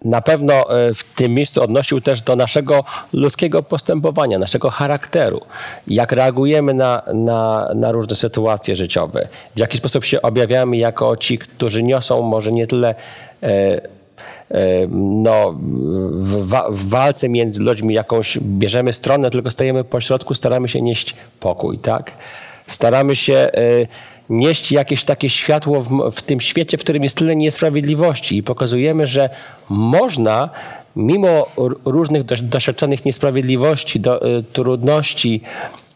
na 0.05 0.21
pewno 0.21 0.53
e, 0.53 0.93
w 0.93 1.03
tym 1.03 1.33
miejscu 1.33 1.63
odnosił 1.63 2.01
też 2.01 2.21
do 2.21 2.35
naszego 2.35 2.83
ludzkiego 3.13 3.63
postępowania, 3.63 4.39
naszego 4.39 4.69
charakteru. 4.69 5.41
Jak 5.87 6.11
reagujemy 6.11 6.73
na, 6.73 7.01
na, 7.13 7.69
na 7.75 7.91
różne 7.91 8.15
sytuacje 8.15 8.75
życiowe, 8.75 9.27
w 9.55 9.59
jaki 9.59 9.77
sposób 9.77 10.05
się 10.05 10.21
objawiamy 10.21 10.77
jako 10.77 11.17
ci, 11.17 11.37
którzy 11.37 11.83
niosą 11.83 12.21
może 12.21 12.51
nie 12.51 12.67
tyle 12.67 12.95
e, 13.43 13.47
e, 14.51 14.87
no, 15.23 15.55
w, 16.11 16.47
w, 16.69 16.89
walce 16.89 17.29
między 17.29 17.63
ludźmi 17.63 17.93
jakąś 17.93 18.37
bierzemy 18.39 18.93
stronę, 18.93 19.31
tylko 19.31 19.51
stajemy 19.51 19.83
po 19.83 20.01
środku, 20.01 20.33
staramy 20.33 20.69
się 20.69 20.81
nieść 20.81 21.15
pokój, 21.39 21.77
tak? 21.77 22.11
Staramy 22.67 23.15
się 23.15 23.51
nieść 24.29 24.71
jakieś 24.71 25.03
takie 25.03 25.29
światło 25.29 25.83
w, 25.83 26.11
w 26.11 26.21
tym 26.21 26.41
świecie, 26.41 26.77
w 26.77 26.81
którym 26.81 27.03
jest 27.03 27.17
tyle 27.17 27.35
niesprawiedliwości 27.35 28.37
i 28.37 28.43
pokazujemy, 28.43 29.07
że 29.07 29.29
można 29.69 30.49
mimo 30.95 31.45
różnych 31.85 32.23
doświadczonych 32.23 33.05
niesprawiedliwości, 33.05 33.99
do, 33.99 34.27
y, 34.27 34.43
trudności, 34.43 35.41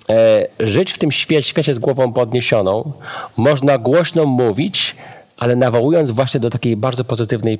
e, 0.10 0.48
żyć 0.60 0.92
w 0.92 0.98
tym 0.98 1.12
świecie, 1.12 1.44
świecie 1.50 1.74
z 1.74 1.80
głową 1.80 2.14
podniesioną. 2.14 2.92
Można 3.38 3.78
głośno 3.78 4.26
mówić, 4.26 4.96
ale 5.38 5.56
nawołując 5.56 6.12
właśnie 6.12 6.40
do 6.40 6.50
takiej 6.50 6.78
bardzo 6.78 7.04
pozytywnej 7.04 7.60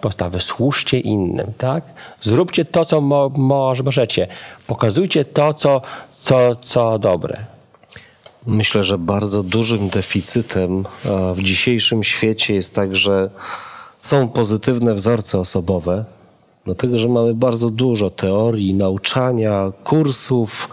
postawy. 0.00 0.40
Służcie 0.40 1.00
innym, 1.00 1.52
tak? 1.58 1.84
Zróbcie 2.20 2.64
to, 2.64 2.84
co 2.84 3.00
mo, 3.00 3.30
możecie. 3.84 4.26
Pokazujcie 4.66 5.24
to, 5.24 5.54
co, 5.54 5.82
co, 6.12 6.56
co 6.56 6.98
dobre. 6.98 7.57
Myślę, 8.48 8.84
że 8.84 8.98
bardzo 8.98 9.42
dużym 9.42 9.88
deficytem 9.88 10.84
w 11.34 11.42
dzisiejszym 11.42 12.04
świecie 12.04 12.54
jest 12.54 12.74
także 12.74 13.30
są 14.00 14.28
pozytywne 14.28 14.94
wzorce 14.94 15.38
osobowe, 15.38 16.04
dlatego 16.64 16.98
że 16.98 17.08
mamy 17.08 17.34
bardzo 17.34 17.70
dużo 17.70 18.10
teorii, 18.10 18.74
nauczania, 18.74 19.72
kursów. 19.84 20.68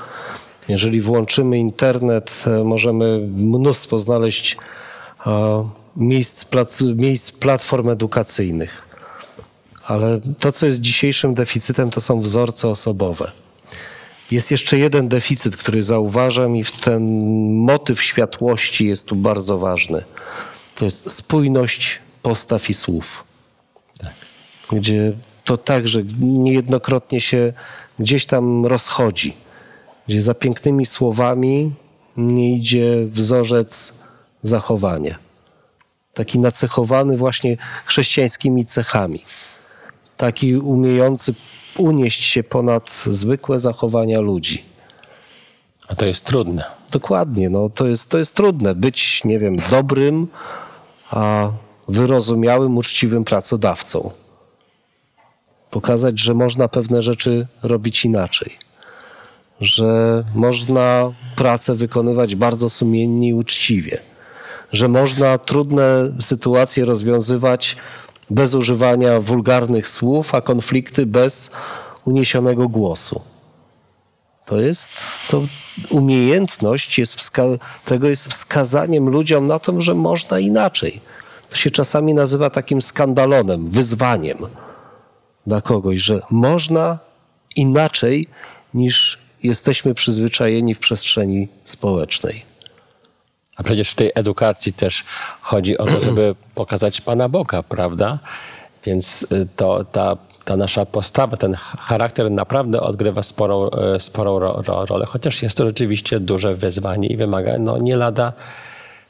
Jeżeli 0.67 1.01
włączymy 1.01 1.57
internet, 1.57 2.43
e, 2.47 2.63
możemy 2.63 3.19
mnóstwo 3.35 3.99
znaleźć 3.99 4.57
miejsc, 5.95 6.45
miejsc 6.95 7.31
platform 7.31 7.89
edukacyjnych. 7.89 8.88
Ale 9.85 10.19
to, 10.39 10.51
co 10.51 10.65
jest 10.65 10.81
dzisiejszym 10.81 11.33
deficytem, 11.33 11.89
to 11.89 12.01
są 12.01 12.21
wzorce 12.21 12.69
osobowe. 12.69 13.31
Jest 14.31 14.51
jeszcze 14.51 14.77
jeden 14.77 15.07
deficyt, 15.07 15.57
który 15.57 15.83
zauważam, 15.83 16.55
i 16.55 16.65
ten 16.81 17.03
motyw 17.53 18.03
światłości 18.03 18.88
jest 18.88 19.05
tu 19.05 19.15
bardzo 19.15 19.57
ważny. 19.57 20.03
To 20.75 20.85
jest 20.85 21.11
spójność 21.11 21.99
postaw 22.21 22.69
i 22.69 22.73
słów. 22.73 23.23
Tak. 23.97 24.13
Gdzie 24.71 25.13
to 25.43 25.57
także 25.57 26.01
niejednokrotnie 26.19 27.21
się 27.21 27.53
gdzieś 27.99 28.25
tam 28.25 28.65
rozchodzi. 28.65 29.33
Gdzie 30.07 30.21
za 30.21 30.33
pięknymi 30.33 30.85
słowami 30.85 31.73
nie 32.17 32.55
idzie 32.55 33.05
wzorzec 33.07 33.93
zachowania. 34.41 35.15
Taki 36.13 36.39
nacechowany 36.39 37.17
właśnie 37.17 37.57
chrześcijańskimi 37.85 38.65
cechami. 38.65 39.23
Taki 40.17 40.55
umiejący 40.55 41.33
unieść 41.77 42.23
się 42.23 42.43
ponad 42.43 43.03
zwykłe 43.05 43.59
zachowania 43.59 44.19
ludzi. 44.19 44.63
A 45.88 45.95
to 45.95 46.05
jest 46.05 46.25
trudne. 46.25 46.63
Dokładnie, 46.91 47.49
no, 47.49 47.69
to, 47.69 47.88
jest, 47.88 48.09
to 48.09 48.17
jest 48.17 48.35
trudne. 48.35 48.75
Być, 48.75 49.23
nie 49.23 49.39
wiem, 49.39 49.55
dobrym, 49.69 50.27
a 51.11 51.49
wyrozumiałym, 51.88 52.77
uczciwym 52.77 53.23
pracodawcą. 53.23 54.11
Pokazać, 55.71 56.19
że 56.19 56.33
można 56.33 56.67
pewne 56.67 57.01
rzeczy 57.01 57.47
robić 57.63 58.05
inaczej. 58.05 58.57
Że 59.61 60.23
można 60.35 61.13
pracę 61.35 61.75
wykonywać 61.75 62.35
bardzo 62.35 62.69
sumiennie 62.69 63.29
i 63.29 63.33
uczciwie. 63.33 63.99
Że 64.71 64.88
można 64.88 65.38
trudne 65.38 66.11
sytuacje 66.19 66.85
rozwiązywać 66.85 67.77
bez 68.29 68.53
używania 68.53 69.21
wulgarnych 69.21 69.88
słów, 69.88 70.35
a 70.35 70.41
konflikty 70.41 71.05
bez 71.05 71.51
uniesionego 72.05 72.69
głosu. 72.69 73.21
To 74.45 74.59
jest, 74.59 74.89
to 75.29 75.41
umiejętność 75.89 76.99
jest 76.99 77.15
wska- 77.15 77.57
tego 77.85 78.07
jest 78.07 78.27
wskazaniem 78.27 79.09
ludziom 79.09 79.47
na 79.47 79.59
to, 79.59 79.81
że 79.81 79.93
można 79.93 80.39
inaczej. 80.39 81.01
To 81.49 81.55
się 81.55 81.71
czasami 81.71 82.13
nazywa 82.13 82.49
takim 82.49 82.81
skandalonem, 82.81 83.69
wyzwaniem 83.69 84.38
dla 85.47 85.61
kogoś, 85.61 86.01
że 86.01 86.21
można 86.31 86.99
inaczej 87.55 88.27
niż 88.73 89.19
jesteśmy 89.43 89.93
przyzwyczajeni 89.93 90.75
w 90.75 90.79
przestrzeni 90.79 91.47
społecznej. 91.63 92.54
A 93.55 93.63
przecież 93.63 93.91
w 93.91 93.95
tej 93.95 94.11
edukacji 94.15 94.73
też 94.73 95.03
chodzi 95.41 95.77
o 95.77 95.85
to, 95.85 96.01
żeby 96.01 96.35
pokazać 96.55 97.01
Pana 97.01 97.29
Boga, 97.29 97.63
prawda? 97.63 98.19
Więc 98.85 99.27
y, 99.31 99.47
to, 99.55 99.85
ta, 99.91 100.17
ta 100.45 100.57
nasza 100.57 100.85
postawa, 100.85 101.37
ten 101.37 101.53
charakter 101.79 102.31
naprawdę 102.31 102.81
odgrywa 102.81 103.23
sporą, 103.23 103.69
y, 103.95 103.99
sporą 103.99 104.39
ro, 104.39 104.63
ro, 104.67 104.85
rolę, 104.85 105.05
chociaż 105.05 105.43
jest 105.43 105.57
to 105.57 105.65
rzeczywiście 105.65 106.19
duże 106.19 106.55
wyzwanie 106.55 107.07
i 107.07 107.17
wymaga 107.17 107.57
no, 107.57 107.77
nie 107.77 107.95
lada 107.95 108.33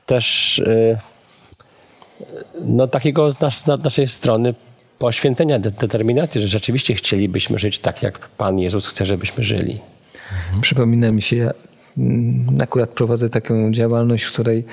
też 0.06 0.58
y, 0.60 0.98
no, 2.62 2.88
takiego 2.88 3.32
z, 3.32 3.40
nas, 3.40 3.64
z 3.64 3.68
naszej 3.68 4.08
strony 4.08 4.54
poświęcenia, 5.00 5.60
determinacji, 5.60 6.42
że 6.42 6.48
rzeczywiście 6.48 6.94
chcielibyśmy 6.94 7.60
żyć 7.60 7.80
tak, 7.80 8.04
jak 8.04 8.20
Pan 8.20 8.60
Jezus 8.60 8.88
chce, 8.88 9.06
żebyśmy 9.06 9.44
żyli. 9.44 9.80
Przypomina 10.62 11.12
mi 11.12 11.22
się, 11.22 11.36
Mm, 11.38 11.75
akurat 12.60 12.90
prowadzę 12.90 13.30
taką 13.30 13.72
działalność, 13.72 14.24
w 14.24 14.32
której 14.32 14.64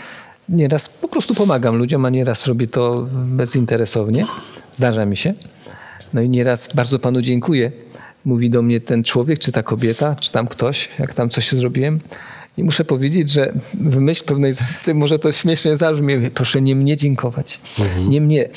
nieraz 0.49 0.89
po 0.89 1.09
prostu 1.09 1.35
pomagam 1.35 1.77
ludziom, 1.77 2.05
a 2.05 2.11
nieraz 2.11 2.47
robię 2.47 2.67
to 2.67 3.09
bezinteresownie. 3.13 4.27
Zdarza 4.73 5.07
mi 5.07 5.17
się. 5.17 5.35
No 6.15 6.21
i 6.21 6.29
nieraz 6.29 6.75
bardzo 6.75 6.99
panu 6.99 7.21
dziękuję. 7.21 7.73
Mówi 8.25 8.51
do 8.51 8.63
mnie 8.63 8.81
ten 8.81 9.05
człowiek, 9.05 9.39
czy 9.39 9.53
ta 9.53 9.63
kobieta, 9.63 10.17
czy 10.17 10.33
tam 10.33 10.47
ktoś, 10.47 10.89
jak 10.99 11.15
tam 11.15 11.29
coś 11.29 11.53
zrobiłem. 11.53 12.01
I 12.59 12.65
muszę 12.65 12.85
powiedzieć, 12.85 13.31
że 13.31 13.53
w 13.75 13.97
myśl 13.97 14.25
pewnej, 14.25 14.53
może 14.95 15.19
to 15.19 15.33
śmiesznie 15.33 15.77
zabrzmi, 15.77 16.31
proszę 16.31 16.63
nie 16.63 16.77
mnie 16.77 16.97
dziękować, 16.97 17.61
mhm. 17.81 18.11
nie 18.11 18.21
mnie. 18.21 18.49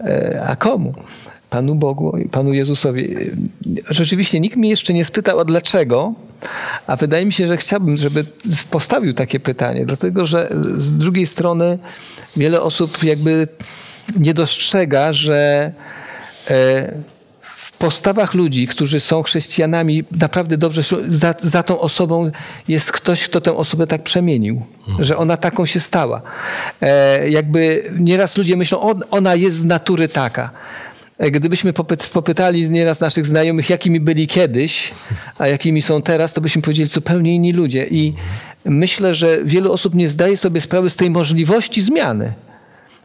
E, 0.00 0.44
a 0.46 0.56
komu? 0.56 0.94
Panu 1.50 1.74
Bogu, 1.74 2.18
Panu 2.30 2.52
Jezusowi. 2.52 3.16
Rzeczywiście 3.90 4.40
nikt 4.40 4.56
mnie 4.56 4.70
jeszcze 4.70 4.94
nie 4.94 5.04
spytał, 5.04 5.40
a 5.40 5.44
dlaczego, 5.44 6.14
a 6.86 6.96
wydaje 6.96 7.26
mi 7.26 7.32
się, 7.32 7.46
że 7.46 7.56
chciałbym, 7.56 7.96
żeby 7.96 8.24
postawił 8.70 9.12
takie 9.12 9.40
pytanie, 9.40 9.86
dlatego 9.86 10.24
że 10.24 10.48
z 10.76 10.96
drugiej 10.96 11.26
strony 11.26 11.78
wiele 12.36 12.62
osób 12.62 13.04
jakby 13.04 13.48
nie 14.18 14.34
dostrzega, 14.34 15.12
że 15.12 15.72
e, 16.50 16.92
w 17.76 17.78
postawach 17.78 18.34
ludzi, 18.34 18.66
którzy 18.66 19.00
są 19.00 19.22
chrześcijanami, 19.22 20.04
naprawdę 20.10 20.56
dobrze, 20.56 20.82
za, 21.08 21.34
za 21.42 21.62
tą 21.62 21.80
osobą 21.80 22.30
jest 22.68 22.92
ktoś, 22.92 23.24
kto 23.24 23.40
tę 23.40 23.56
osobę 23.56 23.86
tak 23.86 24.02
przemienił, 24.02 24.62
że 24.98 25.16
ona 25.16 25.36
taką 25.36 25.66
się 25.66 25.80
stała. 25.80 26.22
E, 26.80 27.28
jakby 27.30 27.90
nieraz 27.98 28.36
ludzie 28.36 28.56
myślą, 28.56 28.80
on, 28.80 29.02
ona 29.10 29.34
jest 29.34 29.56
z 29.56 29.64
natury 29.64 30.08
taka. 30.08 30.50
E, 31.18 31.30
gdybyśmy 31.30 31.72
popytali 32.12 32.70
nieraz 32.70 33.00
naszych 33.00 33.26
znajomych, 33.26 33.70
jakimi 33.70 34.00
byli 34.00 34.26
kiedyś, 34.26 34.90
a 35.38 35.48
jakimi 35.48 35.82
są 35.82 36.02
teraz, 36.02 36.32
to 36.32 36.40
byśmy 36.40 36.62
powiedzieli 36.62 36.88
zupełnie 36.88 37.34
inni 37.34 37.52
ludzie. 37.52 37.86
I 37.90 38.14
myślę, 38.64 39.14
że 39.14 39.44
wielu 39.44 39.72
osób 39.72 39.94
nie 39.94 40.08
zdaje 40.08 40.36
sobie 40.36 40.60
sprawy 40.60 40.90
z 40.90 40.96
tej 40.96 41.10
możliwości 41.10 41.82
zmiany 41.82 42.32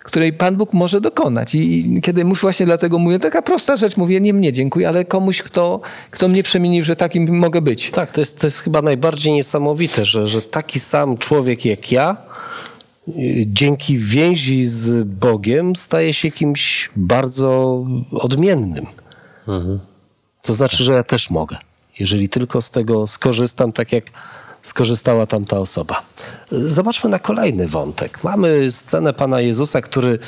której 0.03 0.33
Pan 0.33 0.55
Bóg 0.55 0.73
może 0.73 1.01
dokonać. 1.01 1.55
I 1.55 1.99
kiedy 2.03 2.25
mówię 2.25 2.41
właśnie 2.41 2.65
dlatego 2.65 2.99
mówię, 2.99 3.19
taka 3.19 3.41
prosta 3.41 3.77
rzecz, 3.77 3.97
mówię, 3.97 4.21
nie 4.21 4.33
mnie 4.33 4.53
dziękuję, 4.53 4.87
ale 4.87 5.05
komuś, 5.05 5.41
kto, 5.41 5.81
kto 6.11 6.27
mnie 6.27 6.43
przemienił, 6.43 6.83
że 6.83 6.95
takim 6.95 7.37
mogę 7.37 7.61
być. 7.61 7.91
Tak, 7.91 8.11
to 8.11 8.21
jest, 8.21 8.39
to 8.39 8.47
jest 8.47 8.59
chyba 8.59 8.81
najbardziej 8.81 9.33
niesamowite, 9.33 10.05
że, 10.05 10.27
że 10.27 10.41
taki 10.41 10.79
sam 10.79 11.17
człowiek 11.17 11.65
jak 11.65 11.91
ja, 11.91 12.17
dzięki 13.45 13.97
więzi 13.97 14.65
z 14.65 15.07
Bogiem 15.07 15.75
staje 15.75 16.13
się 16.13 16.31
kimś 16.31 16.89
bardzo 16.95 17.83
odmiennym. 18.11 18.85
Mhm. 19.47 19.79
To 20.41 20.53
znaczy, 20.53 20.83
że 20.83 20.93
ja 20.93 21.03
też 21.03 21.29
mogę. 21.29 21.57
Jeżeli 21.99 22.29
tylko 22.29 22.61
z 22.61 22.71
tego 22.71 23.07
skorzystam, 23.07 23.71
tak 23.71 23.91
jak 23.91 24.03
skorzystała 24.61 25.25
tamta 25.25 25.59
osoba. 25.59 26.01
Zobaczmy 26.51 27.09
na 27.09 27.19
kolejny 27.19 27.67
wątek. 27.67 28.23
Mamy 28.23 28.71
scenę 28.71 29.13
Pana 29.13 29.41
Jezusa, 29.41 29.81
który 29.81 30.19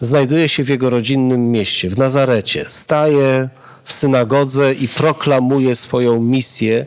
znajduje 0.00 0.48
się 0.48 0.64
w 0.64 0.68
jego 0.68 0.90
rodzinnym 0.90 1.50
mieście, 1.50 1.90
w 1.90 1.98
Nazarecie. 1.98 2.64
Staje 2.68 3.48
w 3.84 3.92
synagodze 3.92 4.74
i 4.74 4.88
proklamuje 4.88 5.74
swoją 5.74 6.20
misję, 6.20 6.86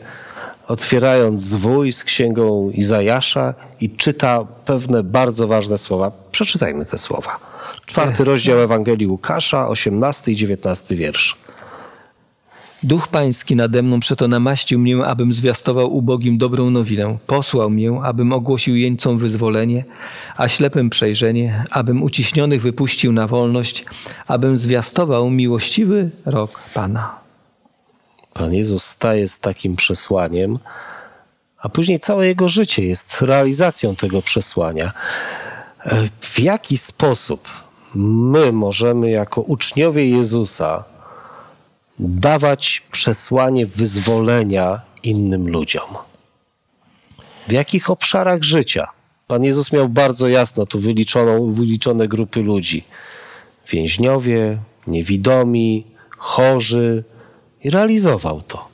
otwierając 0.68 1.42
zwój 1.42 1.92
z 1.92 2.04
księgą 2.04 2.70
Izajasza 2.70 3.54
i 3.82 3.90
czyta 3.90 4.46
pewne 4.66 5.04
bardzo 5.04 5.48
ważne 5.48 5.78
słowa. 5.78 6.12
Przeczytajmy 6.32 6.86
te 6.86 6.98
słowa. 6.98 7.40
Czwarty 7.86 8.24
rozdział 8.24 8.60
Ewangelii 8.60 9.08
Łukasza, 9.08 9.68
18 9.68 10.32
i 10.32 10.36
19 10.36 10.96
wiersz. 10.96 11.38
Duch 12.84 13.08
Pański 13.08 13.56
nade 13.56 13.84
mną 13.84 14.00
przeto 14.00 14.28
namaścił 14.28 14.80
mnie, 14.80 15.06
abym 15.06 15.34
zwiastował 15.34 15.96
ubogim 15.96 16.38
dobrą 16.38 16.70
nowinę. 16.70 17.18
Posłał 17.28 17.70
mnie, 17.70 17.92
abym 18.04 18.34
ogłosił 18.34 18.76
jeńcom 18.76 19.18
wyzwolenie, 19.18 19.86
a 20.38 20.48
ślepym 20.48 20.90
przejrzenie, 20.90 21.64
abym 21.72 22.04
uciśnionych 22.04 22.62
wypuścił 22.62 23.12
na 23.12 23.28
wolność, 23.28 23.86
abym 24.28 24.58
zwiastował 24.58 25.30
miłościwy 25.30 26.10
rok 26.26 26.60
Pana. 26.74 27.25
Pan 28.38 28.54
Jezus 28.54 28.84
staje 28.84 29.28
z 29.28 29.40
takim 29.40 29.76
przesłaniem, 29.76 30.60
a 31.58 31.70
później 31.70 32.00
całe 32.00 32.28
jego 32.28 32.50
życie 32.50 32.86
jest 32.86 33.22
realizacją 33.22 33.96
tego 33.96 34.22
przesłania. 34.22 34.92
E, 35.86 36.08
w 36.22 36.40
jaki 36.40 36.78
sposób 36.78 37.48
my 37.96 38.52
możemy, 38.52 39.10
jako 39.10 39.42
uczniowie 39.42 40.10
Jezusa, 40.10 40.84
dawać 42.00 42.84
przesłanie 42.92 43.66
wyzwolenia 43.66 44.82
innym 45.04 45.48
ludziom? 45.48 45.90
W 47.48 47.52
jakich 47.52 47.90
obszarach 47.90 48.44
życia? 48.44 48.88
Pan 49.28 49.44
Jezus 49.44 49.72
miał 49.72 49.90
bardzo 49.90 50.28
jasno 50.28 50.66
tu 50.66 50.80
wyliczoną, 50.80 51.54
wyliczone 51.54 52.08
grupy 52.08 52.42
ludzi: 52.42 52.84
więźniowie, 53.72 54.58
niewidomi, 54.88 55.86
chorzy, 56.18 57.04
i 57.66 57.70
realizował 57.70 58.42
to. 58.42 58.68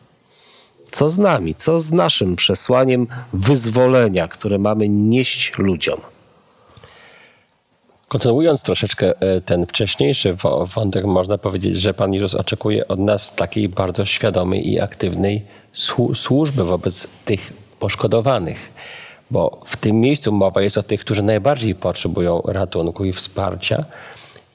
Co 0.92 1.10
z 1.10 1.18
nami, 1.18 1.56
co 1.56 1.80
z 1.80 1.92
naszym 1.92 2.36
przesłaniem 2.36 3.08
wyzwolenia, 3.34 4.28
które 4.28 4.58
mamy 4.58 4.90
nieść 4.90 5.58
ludziom? 5.58 6.00
Kontynuując 8.08 8.62
troszeczkę 8.62 9.22
e, 9.22 9.42
ten 9.42 9.66
wcześniejszy 9.66 10.36
wątek, 10.76 11.06
można 11.06 11.38
powiedzieć, 11.38 11.78
że 11.78 11.94
Pan 11.94 12.14
Jezus 12.14 12.36
oczekuje 12.36 12.88
od 12.88 13.00
nas 13.00 13.36
takiej 13.36 13.70
bardzo 13.70 14.06
świadomej 14.06 14.70
i 14.74 14.80
aktywnej 14.80 15.46
służby 16.14 16.64
wobec 16.64 17.08
tych 17.26 17.54
poszkodowanych. 17.80 18.74
Bo 19.32 19.62
w 19.66 19.78
tym 19.78 20.00
miejscu 20.00 20.32
mowa 20.32 20.62
jest 20.62 20.78
o 20.78 20.84
tych, 20.84 21.02
którzy 21.02 21.24
najbardziej 21.24 21.76
potrzebują 21.76 22.42
ratunku 22.46 23.06
i 23.06 23.14
wsparcia. 23.14 23.86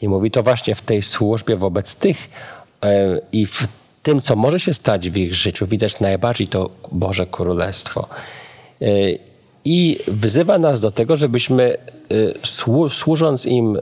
I 0.03 0.09
mówi 0.09 0.31
to 0.31 0.43
właśnie 0.43 0.75
w 0.75 0.81
tej 0.81 1.03
służbie 1.03 1.57
wobec 1.57 1.97
tych 1.97 2.31
e, 2.83 3.21
i 3.33 3.47
w 3.47 3.69
tym, 4.07 4.21
co 4.21 4.37
może 4.37 4.61
się 4.61 4.75
stać 4.75 5.11
w 5.11 5.17
ich 5.17 5.35
życiu, 5.35 5.67
widać 5.67 6.01
najbardziej 6.01 6.49
to 6.49 6.71
Boże 6.93 7.27
Królestwo. 7.27 8.09
E, 8.83 8.87
I 9.65 9.99
wyzywa 10.09 10.59
nas 10.59 10.81
do 10.81 10.91
tego, 10.91 11.17
żebyśmy 11.17 11.77
e, 12.85 12.89
służąc 12.89 13.47
im 13.47 13.79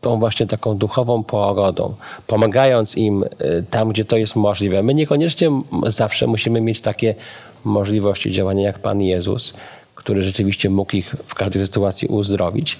tą 0.00 0.18
właśnie 0.18 0.46
taką 0.46 0.78
duchową 0.78 1.24
pogodą, 1.24 1.94
pomagając 2.26 2.96
im 2.96 3.24
e, 3.24 3.28
tam, 3.62 3.88
gdzie 3.88 4.04
to 4.04 4.16
jest 4.16 4.36
możliwe. 4.36 4.82
My 4.82 4.94
niekoniecznie 4.94 5.50
zawsze 5.86 6.26
musimy 6.26 6.60
mieć 6.60 6.80
takie 6.80 7.14
możliwości 7.64 8.32
działania 8.32 8.62
jak 8.62 8.78
Pan 8.78 9.02
Jezus, 9.02 9.54
który 9.94 10.22
rzeczywiście 10.22 10.70
mógł 10.70 10.96
ich 10.96 11.14
w 11.26 11.34
każdej 11.34 11.66
sytuacji 11.66 12.08
uzdrowić, 12.08 12.78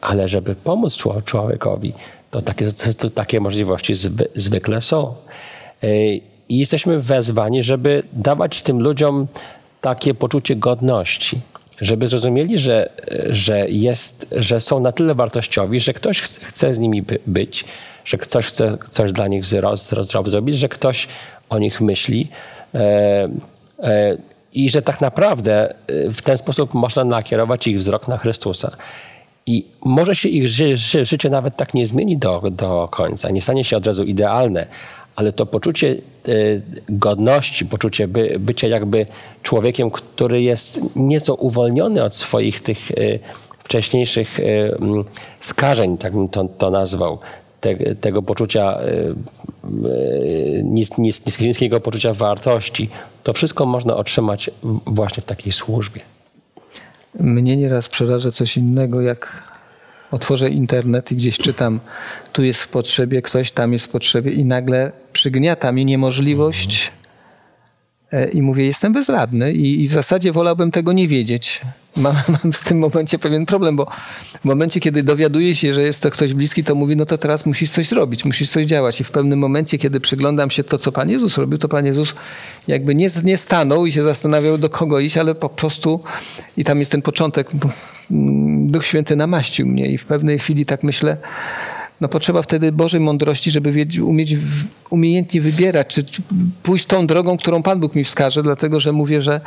ale 0.00 0.28
żeby 0.28 0.54
pomóc 0.54 0.96
człowiekowi, 1.24 1.92
to 2.30 2.42
takie, 2.42 2.72
to 2.98 3.10
takie 3.10 3.40
możliwości 3.40 3.94
zwykle 4.34 4.82
są. 4.82 5.14
I 6.48 6.58
jesteśmy 6.58 7.00
wezwani, 7.00 7.62
żeby 7.62 8.02
dawać 8.12 8.62
tym 8.62 8.80
ludziom 8.80 9.26
takie 9.80 10.14
poczucie 10.14 10.56
godności, 10.56 11.38
żeby 11.80 12.08
zrozumieli, 12.08 12.58
że, 12.58 12.88
że, 13.30 13.68
jest, 13.68 14.34
że 14.36 14.60
są 14.60 14.80
na 14.80 14.92
tyle 14.92 15.14
wartościowi, 15.14 15.80
że 15.80 15.94
ktoś 15.94 16.20
chce 16.20 16.74
z 16.74 16.78
nimi 16.78 17.04
być, 17.26 17.64
że 18.04 18.18
ktoś 18.18 18.46
chce 18.46 18.78
coś 18.90 19.12
dla 19.12 19.28
nich 19.28 19.44
zrobić, 20.24 20.58
że 20.58 20.68
ktoś 20.68 21.08
o 21.48 21.58
nich 21.58 21.80
myśli. 21.80 22.28
E, 22.74 23.28
e, 23.82 24.16
I 24.52 24.70
że 24.70 24.82
tak 24.82 25.00
naprawdę 25.00 25.70
e, 25.70 26.12
w 26.12 26.22
ten 26.22 26.38
sposób 26.38 26.74
można 26.74 27.04
nakierować 27.04 27.66
ich 27.66 27.78
wzrok 27.78 28.08
na 28.08 28.18
Chrystusa. 28.18 28.76
I 29.46 29.64
może 29.84 30.14
się 30.14 30.28
ich 30.28 30.48
ży 30.48 30.76
życie 31.02 31.30
nawet 31.30 31.56
tak 31.56 31.74
nie 31.74 31.86
zmieni 31.86 32.16
do, 32.16 32.42
do 32.50 32.88
końca, 32.90 33.30
nie 33.30 33.42
stanie 33.42 33.64
się 33.64 33.76
od 33.76 33.86
razu 33.86 34.04
idealne, 34.04 34.66
ale 35.18 35.32
to 35.32 35.46
poczucie 35.46 35.90
e, 36.28 36.32
godności, 36.88 37.66
poczucie 37.66 38.08
by, 38.08 38.36
bycia 38.40 38.68
jakby 38.68 39.06
człowiekiem, 39.42 39.90
który 39.90 40.42
jest 40.42 40.80
nieco 40.96 41.34
uwolniony 41.34 42.04
od 42.04 42.16
swoich 42.16 42.60
tych 42.60 42.90
e, 42.90 42.94
wcześniejszych 43.58 44.40
e, 44.40 44.44
skażeń, 45.40 45.98
tak 45.98 46.12
bym 46.12 46.28
to, 46.28 46.44
to 46.44 46.70
nazwał, 46.70 47.18
te, 47.60 47.76
tego 47.94 48.22
poczucia, 48.22 48.78
nis, 50.64 50.98
nis, 50.98 51.40
niskiego 51.40 51.80
poczucia 51.80 52.14
wartości, 52.14 52.88
to 53.22 53.32
wszystko 53.32 53.66
można 53.66 53.96
otrzymać 53.96 54.50
właśnie 54.86 55.22
w 55.22 55.26
takiej 55.26 55.52
służbie. 55.52 56.00
Mnie 57.20 57.56
nieraz 57.56 57.88
przeraża 57.88 58.30
coś 58.30 58.56
innego, 58.56 59.00
jak 59.00 59.47
otworzę 60.10 60.50
internet 60.50 61.12
i 61.12 61.16
gdzieś 61.16 61.38
czytam, 61.38 61.80
tu 62.32 62.44
jest 62.44 62.62
w 62.62 62.68
potrzebie 62.68 63.22
ktoś, 63.22 63.50
tam 63.50 63.72
jest 63.72 63.86
w 63.86 63.88
potrzebie 63.88 64.30
i 64.30 64.44
nagle 64.44 64.92
przygniata 65.12 65.72
mi 65.72 65.84
niemożliwość 65.84 66.92
e, 66.94 66.97
i 68.32 68.42
mówię, 68.42 68.64
jestem 68.66 68.92
bezradny 68.92 69.52
i, 69.52 69.84
i 69.84 69.88
w 69.88 69.92
zasadzie 69.92 70.32
wolałbym 70.32 70.70
tego 70.70 70.92
nie 70.92 71.08
wiedzieć. 71.08 71.60
Mam, 71.96 72.14
mam, 72.44 72.52
w 72.52 72.64
tym 72.64 72.78
momencie 72.78 73.18
pewien 73.18 73.46
problem, 73.46 73.76
bo 73.76 73.86
w 74.40 74.44
momencie, 74.44 74.80
kiedy 74.80 75.02
dowiaduję 75.02 75.54
się, 75.54 75.74
że 75.74 75.82
jest 75.82 76.02
to 76.02 76.10
ktoś 76.10 76.34
bliski, 76.34 76.64
to 76.64 76.74
mówi, 76.74 76.96
no 76.96 77.06
to 77.06 77.18
teraz 77.18 77.46
musisz 77.46 77.70
coś 77.70 77.92
robić, 77.92 78.24
musisz 78.24 78.50
coś 78.50 78.66
działać. 78.66 79.00
I 79.00 79.04
w 79.04 79.10
pewnym 79.10 79.38
momencie, 79.38 79.78
kiedy 79.78 80.00
przyglądam 80.00 80.50
się 80.50 80.64
to, 80.64 80.78
co 80.78 80.92
Pan 80.92 81.10
Jezus 81.10 81.38
robił, 81.38 81.58
to 81.58 81.68
Pan 81.68 81.86
Jezus 81.86 82.14
jakby 82.68 82.94
nie, 82.94 83.08
nie 83.24 83.36
stanął 83.36 83.86
i 83.86 83.92
się 83.92 84.02
zastanawiał, 84.02 84.58
do 84.58 84.70
kogo 84.70 85.00
iść, 85.00 85.16
ale 85.16 85.34
po 85.34 85.48
prostu, 85.48 86.00
i 86.56 86.64
tam 86.64 86.78
jest 86.78 86.90
ten 86.92 87.02
początek, 87.02 87.50
Duch 88.10 88.86
Święty 88.86 89.16
namaścił 89.16 89.66
mnie 89.66 89.86
i 89.86 89.98
w 89.98 90.04
pewnej 90.04 90.38
chwili 90.38 90.66
tak 90.66 90.82
myślę, 90.82 91.16
no 92.00 92.08
potrzeba 92.08 92.42
wtedy 92.42 92.72
Bożej 92.72 93.00
mądrości, 93.00 93.50
żeby 93.50 93.86
umieć 94.02 94.36
umiejętnie 94.90 95.40
wybierać, 95.40 95.86
czy, 95.88 96.04
pójść 96.62 96.86
tą 96.86 97.06
drogą, 97.06 97.36
którą 97.36 97.62
Pan 97.62 97.80
Bóg 97.80 97.94
mi 97.94 98.04
wskaże, 98.04 98.42
dlatego 98.42 98.80
że 98.80 98.92
mówię, 98.92 99.22
że 99.22 99.40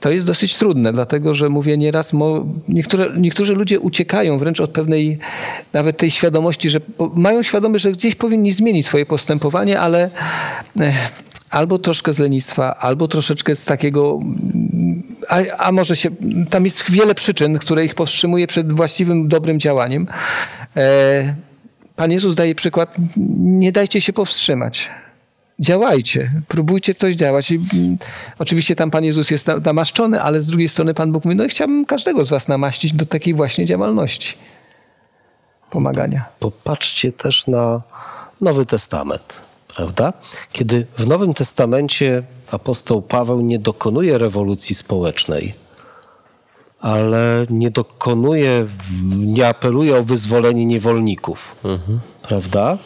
to 0.00 0.10
jest 0.10 0.26
dosyć 0.26 0.56
trudne, 0.56 0.92
dlatego 0.92 1.34
że 1.34 1.48
mówię 1.48 1.78
nieraz, 1.78 2.12
mo, 2.12 2.46
niektóre, 2.68 3.10
niektórzy 3.16 3.54
ludzie 3.54 3.80
uciekają 3.80 4.38
wręcz 4.38 4.60
od 4.60 4.70
pewnej 4.70 5.18
nawet 5.72 5.96
tej 5.96 6.10
świadomości, 6.10 6.70
że 6.70 6.80
mają 7.14 7.42
świadomość, 7.42 7.84
że 7.84 7.92
gdzieś 7.92 8.14
powinni 8.14 8.52
zmienić 8.52 8.86
swoje 8.86 9.06
postępowanie, 9.06 9.80
ale 9.80 10.10
eh, 10.80 11.12
albo 11.52 11.78
troszkę 11.78 12.12
z 12.12 12.18
lenistwa, 12.18 12.74
albo 12.74 13.08
troszeczkę 13.08 13.56
z 13.56 13.64
takiego, 13.64 14.20
a, 15.28 15.40
a, 15.58 15.72
może 15.72 15.96
się, 15.96 16.10
tam 16.50 16.64
jest 16.64 16.90
wiele 16.90 17.14
przyczyn, 17.14 17.58
które 17.58 17.84
ich 17.84 17.94
powstrzymuje 17.94 18.46
przed 18.46 18.72
właściwym, 18.72 19.28
dobrym 19.28 19.60
działaniem. 19.60 20.06
E, 20.76 21.34
Pan 21.96 22.12
Jezus 22.12 22.34
daje 22.34 22.54
przykład, 22.54 22.96
nie 23.36 23.72
dajcie 23.72 24.00
się 24.00 24.12
powstrzymać. 24.12 24.90
Działajcie, 25.60 26.30
próbujcie 26.48 26.94
coś 26.94 27.14
działać. 27.14 27.50
I, 27.50 27.54
mm, 27.54 27.96
oczywiście 28.38 28.76
tam 28.76 28.90
Pan 28.90 29.04
Jezus 29.04 29.30
jest 29.30 29.46
namaszczony, 29.64 30.22
ale 30.22 30.42
z 30.42 30.46
drugiej 30.46 30.68
strony 30.68 30.94
Pan 30.94 31.12
Bóg 31.12 31.24
mówi, 31.24 31.36
no 31.36 31.44
i 31.44 31.48
chciałbym 31.48 31.84
każdego 31.84 32.24
z 32.24 32.30
was 32.30 32.48
namaścić 32.48 32.92
do 32.92 33.06
takiej 33.06 33.34
właśnie 33.34 33.66
działalności, 33.66 34.34
pomagania. 35.70 36.24
Popatrzcie 36.38 37.12
też 37.12 37.46
na 37.46 37.82
Nowy 38.40 38.66
Testament, 38.66 39.40
prawda? 39.76 40.12
Kiedy 40.52 40.86
w 40.98 41.06
Nowym 41.06 41.34
Testamencie 41.34 42.22
apostoł 42.50 43.02
Paweł 43.02 43.40
nie 43.40 43.58
dokonuje 43.58 44.18
rewolucji 44.18 44.74
społecznej, 44.74 45.54
ale 46.82 47.46
nie 47.50 47.70
dokonuje, 47.70 48.66
nie 49.16 49.48
apeluje 49.48 49.96
o 49.96 50.02
wyzwolenie 50.02 50.66
niewolników, 50.66 51.56
mhm. 51.64 52.00
prawda? 52.22 52.78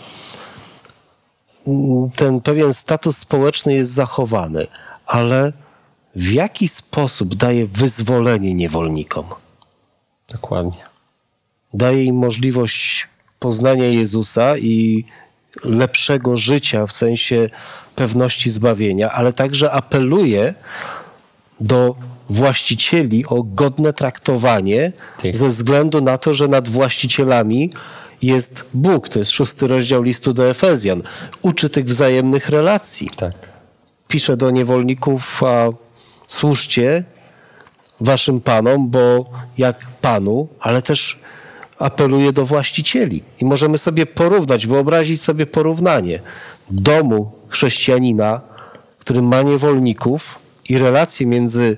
Ten 2.16 2.40
pewien 2.40 2.74
status 2.74 3.18
społeczny 3.18 3.74
jest 3.74 3.90
zachowany, 3.90 4.66
ale 5.06 5.52
w 6.16 6.32
jaki 6.32 6.68
sposób 6.68 7.34
daje 7.34 7.66
wyzwolenie 7.66 8.54
niewolnikom? 8.54 9.24
Dokładnie. 10.28 10.84
Daje 11.74 12.04
im 12.04 12.16
możliwość 12.16 13.08
poznania 13.38 13.84
Jezusa 13.84 14.58
i 14.58 15.04
lepszego 15.64 16.36
życia 16.36 16.86
w 16.86 16.92
sensie 16.92 17.50
pewności 17.94 18.50
zbawienia, 18.50 19.10
ale 19.12 19.32
także 19.32 19.72
apeluje 19.72 20.54
do 21.60 21.96
właścicieli 22.30 23.26
o 23.26 23.42
godne 23.42 23.92
traktowanie 23.92 24.92
ze 25.32 25.48
względu 25.48 26.00
na 26.00 26.18
to, 26.18 26.34
że 26.34 26.48
nad 26.48 26.68
właścicielami 26.68 27.70
jest 28.22 28.64
Bóg. 28.74 29.08
To 29.08 29.18
jest 29.18 29.30
szósty 29.30 29.66
rozdział 29.68 30.02
listu 30.02 30.34
do 30.34 30.50
Efezjan. 30.50 31.02
Uczy 31.42 31.70
tych 31.70 31.84
wzajemnych 31.84 32.48
relacji. 32.48 33.10
Tak. 33.16 33.34
Pisze 34.08 34.36
do 34.36 34.50
niewolników, 34.50 35.42
a 35.42 35.68
służcie 36.26 37.04
waszym 38.00 38.40
panom, 38.40 38.90
bo 38.90 39.30
jak 39.58 39.86
panu, 40.00 40.48
ale 40.60 40.82
też 40.82 41.18
apeluje 41.78 42.32
do 42.32 42.46
właścicieli. 42.46 43.22
I 43.40 43.44
możemy 43.44 43.78
sobie 43.78 44.06
porównać, 44.06 44.66
wyobrazić 44.66 45.22
sobie 45.22 45.46
porównanie 45.46 46.20
domu 46.70 47.32
chrześcijanina, 47.48 48.40
który 48.98 49.22
ma 49.22 49.42
niewolników 49.42 50.38
i 50.68 50.78
relacje 50.78 51.26
między 51.26 51.76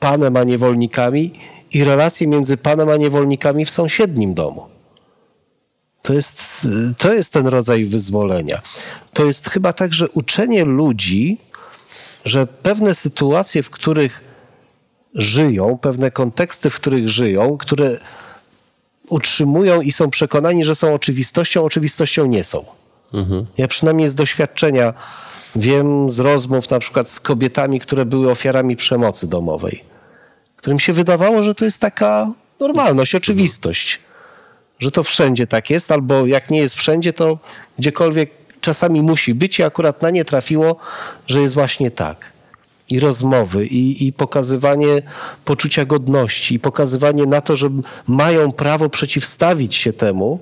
panem 0.00 0.36
a 0.36 0.44
niewolnikami 0.44 1.32
i 1.72 1.84
relacje 1.84 2.26
między 2.26 2.56
panem 2.56 2.88
a 2.88 2.96
niewolnikami 2.96 3.64
w 3.64 3.70
sąsiednim 3.70 4.34
domu. 4.34 4.66
To 6.02 6.14
jest, 6.14 6.66
to 6.98 7.12
jest 7.12 7.32
ten 7.32 7.46
rodzaj 7.46 7.84
wyzwolenia. 7.84 8.62
To 9.12 9.24
jest 9.24 9.50
chyba 9.50 9.72
także 9.72 10.08
uczenie 10.08 10.64
ludzi, 10.64 11.38
że 12.24 12.46
pewne 12.46 12.94
sytuacje, 12.94 13.62
w 13.62 13.70
których 13.70 14.24
żyją, 15.14 15.78
pewne 15.78 16.10
konteksty, 16.10 16.70
w 16.70 16.74
których 16.74 17.08
żyją, 17.08 17.56
które 17.56 17.98
utrzymują 19.08 19.80
i 19.80 19.92
są 19.92 20.10
przekonani, 20.10 20.64
że 20.64 20.74
są 20.74 20.94
oczywistością, 20.94 21.64
oczywistością 21.64 22.26
nie 22.26 22.44
są. 22.44 22.64
Mhm. 23.14 23.46
Ja 23.58 23.68
przynajmniej 23.68 24.08
z 24.08 24.14
doświadczenia 24.14 24.94
wiem 25.56 26.10
z 26.10 26.20
rozmów 26.20 26.70
na 26.70 26.78
przykład 26.78 27.10
z 27.10 27.20
kobietami, 27.20 27.80
które 27.80 28.04
były 28.04 28.30
ofiarami 28.30 28.76
przemocy 28.76 29.26
domowej, 29.26 29.84
którym 30.56 30.78
się 30.78 30.92
wydawało, 30.92 31.42
że 31.42 31.54
to 31.54 31.64
jest 31.64 31.80
taka 31.80 32.30
normalność, 32.60 33.14
oczywistość, 33.14 34.00
że 34.78 34.90
to 34.90 35.02
wszędzie 35.02 35.46
tak 35.46 35.70
jest, 35.70 35.92
albo 35.92 36.26
jak 36.26 36.50
nie 36.50 36.58
jest 36.58 36.74
wszędzie, 36.74 37.12
to 37.12 37.38
gdziekolwiek 37.78 38.30
czasami 38.60 39.02
musi 39.02 39.34
być 39.34 39.58
i 39.58 39.62
akurat 39.62 40.02
na 40.02 40.10
nie 40.10 40.24
trafiło, 40.24 40.76
że 41.26 41.40
jest 41.40 41.54
właśnie 41.54 41.90
tak 41.90 42.34
i 42.90 43.00
rozmowy, 43.00 43.66
i, 43.66 44.06
i 44.06 44.12
pokazywanie 44.12 45.02
poczucia 45.44 45.84
godności, 45.84 46.54
i 46.54 46.58
pokazywanie 46.58 47.26
na 47.26 47.40
to, 47.40 47.56
że 47.56 47.70
mają 48.06 48.52
prawo 48.52 48.88
przeciwstawić 48.88 49.74
się 49.74 49.92
temu, 49.92 50.40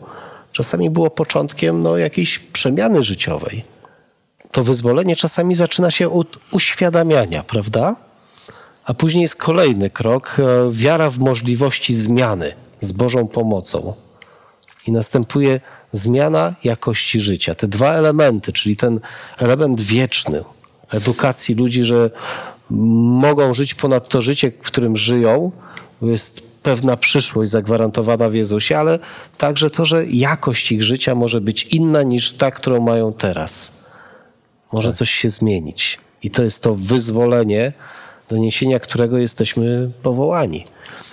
czasami 0.52 0.90
było 0.90 1.10
początkiem 1.10 1.82
no, 1.82 1.96
jakiejś 1.96 2.38
przemiany 2.38 3.02
życiowej. 3.02 3.71
To 4.52 4.64
wyzwolenie 4.64 5.16
czasami 5.16 5.54
zaczyna 5.54 5.90
się 5.90 6.12
od 6.12 6.38
uświadamiania, 6.50 7.42
prawda? 7.42 7.96
A 8.84 8.94
później 8.94 9.22
jest 9.22 9.36
kolejny 9.36 9.90
krok 9.90 10.36
e, 10.38 10.72
wiara 10.72 11.10
w 11.10 11.18
możliwości 11.18 11.94
zmiany 11.94 12.52
z 12.80 12.92
Bożą 12.92 13.28
pomocą. 13.28 13.94
I 14.86 14.92
następuje 14.92 15.60
zmiana 15.92 16.54
jakości 16.64 17.20
życia. 17.20 17.54
Te 17.54 17.68
dwa 17.68 17.92
elementy, 17.92 18.52
czyli 18.52 18.76
ten 18.76 19.00
element 19.38 19.80
wieczny, 19.80 20.44
edukacji 20.90 21.54
ludzi, 21.54 21.84
że 21.84 22.10
mogą 22.70 23.54
żyć 23.54 23.74
ponad 23.74 24.08
to 24.08 24.22
życie, 24.22 24.52
w 24.62 24.66
którym 24.66 24.96
żyją. 24.96 25.52
Jest 26.02 26.42
pewna 26.62 26.96
przyszłość 26.96 27.50
zagwarantowana 27.50 28.28
w 28.28 28.34
Jezusie, 28.34 28.78
ale 28.78 28.98
także 29.38 29.70
to, 29.70 29.84
że 29.84 30.06
jakość 30.06 30.72
ich 30.72 30.82
życia 30.82 31.14
może 31.14 31.40
być 31.40 31.64
inna 31.64 32.02
niż 32.02 32.32
ta, 32.32 32.50
którą 32.50 32.80
mają 32.80 33.12
teraz. 33.12 33.72
Może 34.72 34.88
tak. 34.88 34.98
coś 34.98 35.10
się 35.10 35.28
zmienić. 35.28 35.98
I 36.22 36.30
to 36.30 36.42
jest 36.42 36.62
to 36.62 36.74
wyzwolenie, 36.74 37.72
do 38.28 38.36
niesienia 38.36 38.80
którego 38.80 39.18
jesteśmy 39.18 39.90
powołani. 40.02 40.66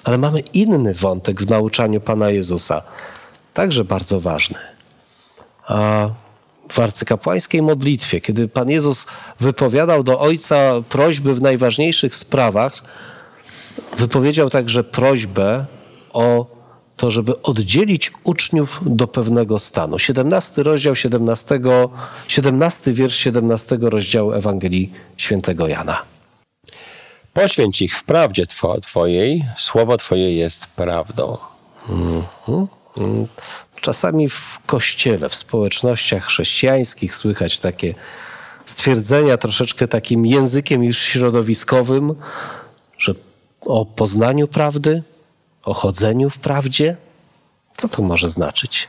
Ale 0.04 0.18
mamy 0.18 0.40
inny 0.40 0.94
wątek 0.94 1.42
w 1.42 1.50
nauczaniu 1.50 2.02
Pana 2.02 2.30
Jezusa, 2.30 2.82
także 3.54 3.86
bardzo 3.86 4.22
ważny. 4.22 4.58
A 5.68 6.10
w 6.72 6.80
arcykapłańskiej 6.80 7.62
modlitwie, 7.62 8.22
kiedy 8.22 8.48
Pan 8.48 8.70
Jezus 8.70 9.06
wypowiadał 9.40 10.04
do 10.04 10.20
Ojca 10.20 10.72
prośby 10.90 11.36
w 11.36 11.42
najważniejszych 11.42 12.16
sprawach, 12.16 12.84
wypowiedział 13.98 14.50
także 14.50 14.84
prośbę 14.84 15.66
o 16.14 16.59
to, 17.00 17.12
żeby 17.12 17.42
oddzielić 17.42 18.12
uczniów 18.24 18.82
do 18.86 19.08
pewnego 19.08 19.60
stanu. 19.60 20.00
17 20.00 20.64
rozdział 20.64 20.96
17, 20.96 21.60
17 22.28 22.94
wiersz 22.94 23.16
17 23.16 23.78
rozdziału 23.82 24.32
Ewangelii 24.32 24.92
Świętego 25.18 25.68
Jana. 25.68 26.02
Poświęć 27.34 27.82
ich 27.82 27.98
w 27.98 28.04
prawdzie 28.04 28.46
Twojej, 28.82 29.46
słowo 29.58 29.98
Twoje 29.98 30.36
jest 30.36 30.68
prawdą. 30.68 31.38
-hmm. 31.90 32.68
Czasami 33.82 34.30
w 34.30 34.60
kościele, 34.66 35.30
w 35.30 35.36
społecznościach 35.36 36.26
chrześcijańskich 36.26 37.16
słychać 37.16 37.60
takie 37.60 37.94
stwierdzenia 38.66 39.38
troszeczkę 39.38 39.88
takim 39.88 40.26
językiem 40.26 40.84
już 40.84 40.98
środowiskowym, 40.98 42.16
że 42.98 43.14
o 43.62 43.86
poznaniu 43.86 44.48
prawdy, 44.48 45.04
o 45.70 45.74
chodzeniu 45.74 46.30
w 46.30 46.40
prawdzie. 46.40 46.96
Co 47.78 47.88
to 47.88 48.02
może 48.02 48.30
znaczyć? 48.30 48.88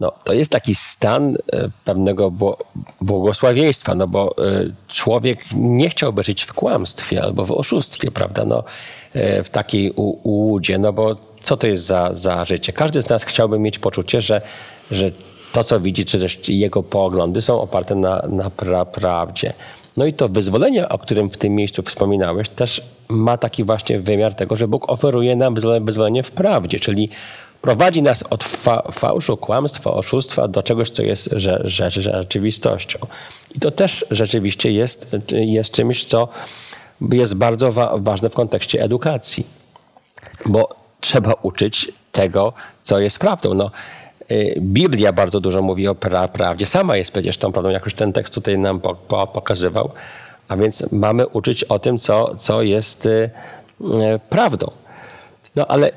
No, 0.00 0.12
to 0.24 0.32
jest 0.32 0.52
taki 0.52 0.74
stan 0.74 1.36
e, 1.52 1.70
pewnego 1.84 2.32
błogosławieństwa, 3.00 3.94
no 3.94 4.06
bo 4.06 4.34
e, 4.38 4.72
człowiek 4.88 5.44
nie 5.52 5.88
chciałby 5.88 6.22
żyć 6.22 6.42
w 6.42 6.52
kłamstwie 6.52 7.22
albo 7.22 7.44
w 7.44 7.52
oszustwie, 7.52 8.10
prawda? 8.10 8.44
No, 8.44 8.64
e, 9.14 9.44
w 9.44 9.48
takiej 9.48 9.90
ułudzie, 10.22 10.78
no 10.78 10.92
bo 10.92 11.16
co 11.42 11.56
to 11.56 11.66
jest 11.66 11.84
za, 11.84 12.10
za 12.12 12.44
życie. 12.44 12.72
Każdy 12.72 13.02
z 13.02 13.08
nas 13.08 13.24
chciałby 13.24 13.58
mieć 13.58 13.78
poczucie, 13.78 14.22
że, 14.22 14.42
że 14.90 15.10
to, 15.52 15.64
co 15.64 15.80
widzi, 15.80 16.04
czy 16.04 16.20
też 16.20 16.48
jego 16.48 16.82
poglądy 16.82 17.42
są 17.42 17.60
oparte 17.60 17.94
na, 17.94 18.22
na 18.28 18.50
pra, 18.50 18.84
prawdzie. 18.84 19.52
No 19.98 20.06
i 20.06 20.12
to 20.12 20.28
wyzwolenie, 20.28 20.88
o 20.88 20.98
którym 20.98 21.30
w 21.30 21.36
tym 21.36 21.54
miejscu 21.54 21.82
wspominałeś, 21.82 22.48
też 22.48 22.82
ma 23.08 23.38
taki 23.38 23.64
właśnie 23.64 24.00
wymiar 24.00 24.34
tego, 24.34 24.56
że 24.56 24.68
Bóg 24.68 24.88
oferuje 24.88 25.36
nam 25.36 25.54
wyzwolenie 25.84 26.22
w 26.22 26.30
prawdzie, 26.30 26.80
czyli 26.80 27.08
prowadzi 27.60 28.02
nas 28.02 28.22
od 28.22 28.44
fa 28.44 28.82
fałszu, 28.92 29.36
kłamstwa, 29.36 29.90
oszustwa 29.90 30.48
do 30.48 30.62
czegoś, 30.62 30.90
co 30.90 31.02
jest 31.02 31.30
że, 31.36 31.60
że, 31.64 31.90
rzeczywistością. 31.90 32.98
I 33.54 33.60
to 33.60 33.70
też 33.70 34.06
rzeczywiście 34.10 34.72
jest, 34.72 35.16
jest 35.30 35.72
czymś, 35.72 36.04
co 36.04 36.28
jest 37.00 37.34
bardzo 37.34 37.72
wa 37.72 37.98
ważne 37.98 38.30
w 38.30 38.34
kontekście 38.34 38.82
edukacji. 38.82 39.46
Bo 40.46 40.76
trzeba 41.00 41.32
uczyć 41.42 41.92
tego, 42.12 42.52
co 42.82 43.00
jest 43.00 43.18
prawdą. 43.18 43.54
No, 43.54 43.70
Biblia 44.60 45.12
bardzo 45.12 45.40
dużo 45.40 45.62
mówi 45.62 45.88
o 45.88 45.94
pra 45.94 46.28
prawdzie. 46.28 46.66
Sama 46.66 46.96
jest 46.96 47.12
przecież 47.12 47.38
tą 47.38 47.52
prawdą, 47.52 47.70
jak 47.70 47.84
już 47.84 47.94
ten 47.94 48.12
tekst 48.12 48.34
tutaj 48.34 48.58
nam 48.58 48.80
po 48.80 48.94
po 48.94 49.26
pokazywał. 49.26 49.90
A 50.48 50.56
więc 50.56 50.92
mamy 50.92 51.26
uczyć 51.26 51.64
o 51.64 51.78
tym, 51.78 51.98
co, 51.98 52.34
co 52.36 52.62
jest 52.62 53.06
y, 53.06 53.30
y, 53.80 53.84
prawdą. 54.28 54.70
No 55.56 55.66
ale 55.66 55.90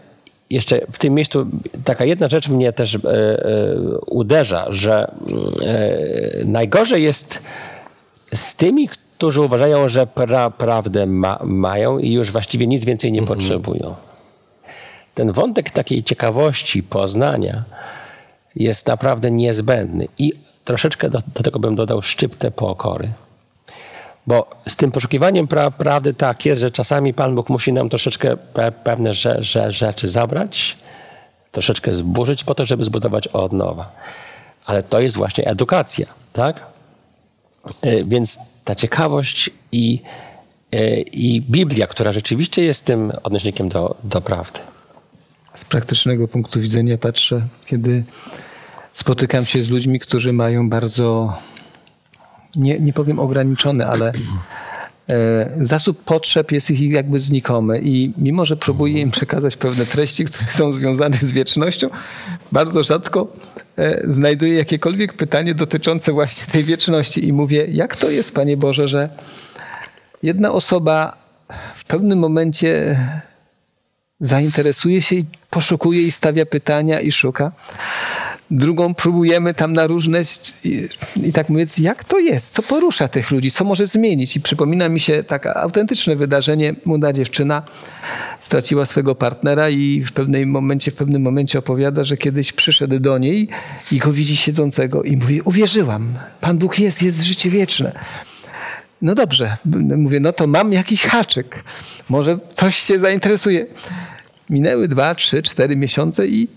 jeszcze 0.50 0.82
w 0.91 1.00
tym 1.00 1.13
miejscu 1.13 1.46
taka 1.86 2.06
jedna 2.06 2.28
rzecz 2.28 2.50
mnie 2.50 2.74
też 2.74 2.96
y, 2.96 3.00
uderza, 4.06 4.65
że 4.70 5.12
najgorzej 6.46 7.04
jest 7.04 7.41
z 8.34 8.56
tymi, 8.56 8.88
którzy 8.88 9.41
uważają, 9.41 9.89
że 9.89 10.08
pra 10.08 10.50
prawdę 10.50 11.06
ma 11.06 11.39
mają 11.44 12.00
i 12.00 12.12
już 12.12 12.32
właściwie 12.32 12.67
nic 12.67 12.86
więcej 12.86 13.12
nie 13.12 13.20
mhm. 13.20 13.38
potrzebują. 13.38 13.96
Ten 15.15 15.32
wątek 15.32 15.70
takiej 15.70 16.04
ciekawości, 16.04 16.84
poznania 16.84 17.63
jest 18.56 18.88
naprawdę 18.88 19.32
niezbędny. 19.32 20.08
I 20.18 20.34
troszeczkę 20.66 21.10
do, 21.10 21.22
do 21.36 21.44
tego 21.44 21.60
bym 21.60 21.76
dodał 21.76 22.02
szczyptę 22.02 22.52
pokory. 22.52 23.12
Bo 24.28 24.50
z 24.68 24.76
tym 24.76 24.92
poszukiwaniem 24.92 25.48
pra 25.48 25.72
prawdy 25.72 26.14
tak 26.14 26.46
jest, 26.46 26.62
że 26.62 26.72
czasami 26.72 27.14
Pan 27.14 27.36
Bóg 27.36 27.50
musi 27.50 27.74
nam 27.74 27.90
troszeczkę 27.90 28.38
pe 28.38 28.72
pewne 28.72 29.14
że, 29.14 29.44
że 29.44 29.72
rzeczy 29.72 30.08
zabrać, 30.08 30.78
troszeczkę 31.52 31.94
zburzyć 31.94 32.44
po 32.44 32.56
to, 32.56 32.66
żeby 32.66 32.86
zbudować 32.86 33.28
od 33.28 33.54
nowa. 33.54 33.92
Ale 34.66 34.84
to 34.84 35.00
jest 35.00 35.18
właśnie 35.18 35.48
edukacja, 35.48 36.06
tak? 36.34 36.66
E, 37.82 38.04
więc 38.04 38.40
ta 38.64 38.76
ciekawość 38.76 39.50
i, 39.72 40.02
e, 40.72 41.02
i 41.02 41.42
Biblia, 41.42 41.88
która 41.88 42.14
rzeczywiście 42.14 42.64
jest 42.64 42.86
tym 42.86 43.12
odnośnikiem 43.24 43.70
do, 43.70 43.96
do 44.04 44.22
prawdy. 44.22 44.60
Z 45.56 45.66
praktycznego 45.66 46.28
punktu 46.28 46.60
widzenia 46.60 46.98
patrzę, 46.98 47.42
kiedy 47.66 48.04
spotykam 48.94 49.46
się 49.46 49.64
z 49.64 49.70
ludźmi, 49.70 50.00
którzy 50.00 50.34
mają 50.34 50.70
bardzo 50.70 51.38
nie, 52.56 52.80
nie 52.80 52.94
powiem 52.94 53.20
ograniczony, 53.20 53.88
ale 53.88 54.14
e, 55.10 55.50
zasób 55.62 56.04
potrzeb 56.04 56.52
jest 56.52 56.72
ich 56.72 56.92
jakby 56.92 57.20
znikomy 57.20 57.82
i 57.84 58.14
mimo, 58.18 58.46
że 58.46 58.58
próbuję 58.58 59.02
im 59.02 59.12
przekazać 59.12 59.58
pewne 59.58 59.86
treści, 59.86 60.26
które 60.26 60.52
są 60.52 60.74
związane 60.74 61.18
z 61.18 61.32
wiecznością, 61.32 61.90
bardzo 62.52 62.84
rzadko 62.84 63.28
e, 63.78 64.02
znajduję 64.08 64.54
jakiekolwiek 64.54 65.14
pytanie 65.14 65.56
dotyczące 65.56 66.12
właśnie 66.12 66.46
tej 66.54 66.64
wieczności 66.64 67.28
i 67.28 67.34
mówię, 67.34 67.68
jak 67.72 67.96
to 67.96 68.10
jest, 68.10 68.36
Panie 68.36 68.58
Boże, 68.58 68.88
że 68.88 69.10
jedna 70.24 70.52
osoba 70.52 71.18
w 71.76 71.86
pewnym 71.86 72.20
momencie 72.20 73.00
zainteresuje 74.22 75.02
się 75.02 75.16
i 75.16 75.26
poszukuje 75.50 76.02
i 76.02 76.12
stawia 76.12 76.46
pytania 76.46 77.00
i 77.00 77.12
szuka, 77.12 77.52
drugą 78.52 78.94
próbujemy 78.94 79.54
tam 79.54 79.74
na 79.74 79.88
różne 79.88 80.22
i, 80.64 80.88
i, 81.24 81.34
tak 81.34 81.50
mówię, 81.50 81.66
jak 81.78 82.04
to 82.04 82.20
jest? 82.20 82.54
Co 82.54 82.64
porusza 82.64 83.08
tych 83.08 83.32
ludzi? 83.32 83.52
Co 83.52 83.64
może 83.64 83.88
zmienić? 83.88 84.36
I 84.36 84.42
przypomina 84.42 84.90
mi 84.90 85.00
się 85.00 85.24
takie 85.24 85.54
autentyczne 85.54 86.16
wydarzenie. 86.16 86.76
Młoda 86.86 87.14
dziewczyna 87.14 87.64
straciła 88.40 88.86
swego 88.86 89.16
partnera 89.16 89.70
i 89.70 90.04
w 90.04 90.12
pewnym 90.12 90.50
momencie, 90.50 90.92
w 90.92 90.96
pewnym 90.96 91.22
momencie 91.22 91.60
opowiada, 91.60 92.04
że 92.04 92.18
kiedyś 92.18 92.54
przyszedł 92.54 93.00
do 93.00 93.18
niej 93.18 93.48
i 93.92 93.98
go 93.98 94.14
widzi 94.14 94.38
siedzącego 94.38 95.04
i 95.04 95.18
mówi, 95.18 95.42
uwierzyłam, 95.42 96.14
Pan 96.42 96.58
Bóg 96.58 96.80
jest, 96.80 97.04
jest 97.04 97.24
życie 97.24 97.50
wieczne. 97.50 97.92
No 99.02 99.16
dobrze, 99.16 99.58
mówię, 99.98 100.20
no 100.20 100.34
to 100.34 100.48
mam 100.48 100.74
jakiś 100.74 101.04
haczyk. 101.04 101.64
Może 102.10 102.40
coś 102.54 102.76
się 102.76 103.00
zainteresuje. 103.00 103.66
Minęły 104.50 104.88
dwa, 104.88 105.16
trzy, 105.16 105.44
cztery 105.44 105.76
miesiące 105.76 106.28
i 106.28 106.48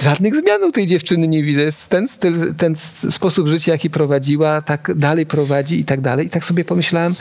żadnych 0.00 0.36
zmian 0.36 0.64
u 0.64 0.72
tej 0.72 0.86
dziewczyny 0.86 1.28
nie 1.28 1.42
widzę. 1.42 1.62
Ten, 1.88 2.08
styl, 2.08 2.54
ten 2.54 2.76
sposób 3.10 3.48
życia, 3.48 3.72
jaki 3.72 3.90
prowadziła, 3.90 4.62
tak 4.62 4.92
dalej 4.96 5.26
prowadzi 5.26 5.80
i 5.80 5.84
tak 5.84 6.00
dalej. 6.00 6.26
I 6.26 6.30
tak 6.30 6.44
sobie 6.44 6.64
pomyślałem, 6.64 7.14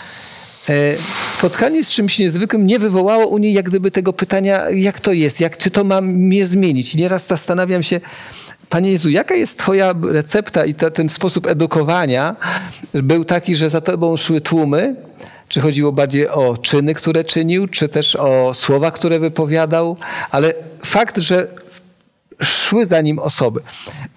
e, 0.69 0.95
spotkanie 1.37 1.83
z 1.83 1.91
czymś 1.91 2.19
niezwykłym 2.19 2.67
nie 2.67 2.79
wywołało 2.79 3.27
u 3.27 3.37
niej 3.37 3.53
jak 3.53 3.69
gdyby 3.69 3.91
tego 3.91 4.13
pytania, 4.13 4.69
jak 4.69 4.99
to 4.99 5.13
jest, 5.13 5.39
jak, 5.39 5.57
czy 5.57 5.71
to 5.71 5.83
ma 5.83 6.01
mnie 6.01 6.47
zmienić. 6.47 6.95
Nieraz 6.95 7.27
zastanawiam 7.27 7.83
się, 7.83 8.01
Panie 8.69 8.91
Jezu, 8.91 9.09
jaka 9.09 9.35
jest 9.35 9.59
Twoja 9.59 9.93
recepta 10.01 10.65
i 10.65 10.73
to, 10.73 10.91
ten 10.91 11.09
sposób 11.09 11.47
edukowania 11.47 12.35
był 12.93 13.25
taki, 13.25 13.55
że 13.55 13.69
za 13.69 13.81
Tobą 13.81 14.17
szły 14.17 14.41
tłumy? 14.41 14.95
Czy 15.47 15.61
chodziło 15.61 15.91
bardziej 15.91 16.29
o 16.29 16.57
czyny, 16.57 16.93
które 16.93 17.23
czynił, 17.23 17.67
czy 17.67 17.89
też 17.89 18.15
o 18.15 18.53
słowa, 18.53 18.91
które 18.91 19.19
wypowiadał? 19.19 19.97
Ale 20.31 20.53
fakt, 20.83 21.17
że 21.17 21.47
szły 22.43 22.85
za 22.85 23.01
nim 23.01 23.19
osoby 23.19 23.61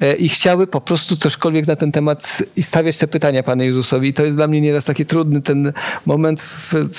e, 0.00 0.14
i 0.14 0.28
chciały 0.28 0.66
po 0.66 0.80
prostu 0.80 1.16
cośkolwiek 1.16 1.66
na 1.66 1.76
ten 1.76 1.92
temat 1.92 2.42
i 2.56 2.62
stawiać 2.62 2.98
te 2.98 3.08
pytania 3.08 3.42
Panu 3.42 3.64
Jezusowi. 3.64 4.08
I 4.08 4.14
to 4.14 4.24
jest 4.24 4.36
dla 4.36 4.46
mnie 4.46 4.60
nieraz 4.60 4.84
taki 4.84 5.06
trudny 5.06 5.42
ten 5.42 5.72
moment. 6.06 6.42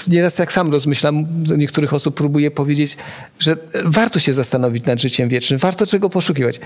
Nieraz 0.07 0.39
jak 0.39 0.51
sam 0.51 0.71
rozmyślam, 0.71 1.25
do 1.27 1.55
niektórych 1.55 1.93
osób 1.93 2.15
próbuję 2.15 2.51
powiedzieć, 2.51 2.97
że 3.39 3.55
warto 3.85 4.19
się 4.19 4.33
zastanowić 4.33 4.85
nad 4.85 5.01
życiem 5.01 5.29
wiecznym, 5.29 5.59
warto 5.59 5.85
czego 5.85 6.09
poszukiwać. 6.09 6.59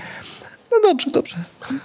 No 0.72 0.78
dobrze, 0.82 1.10
dobrze. 1.10 1.36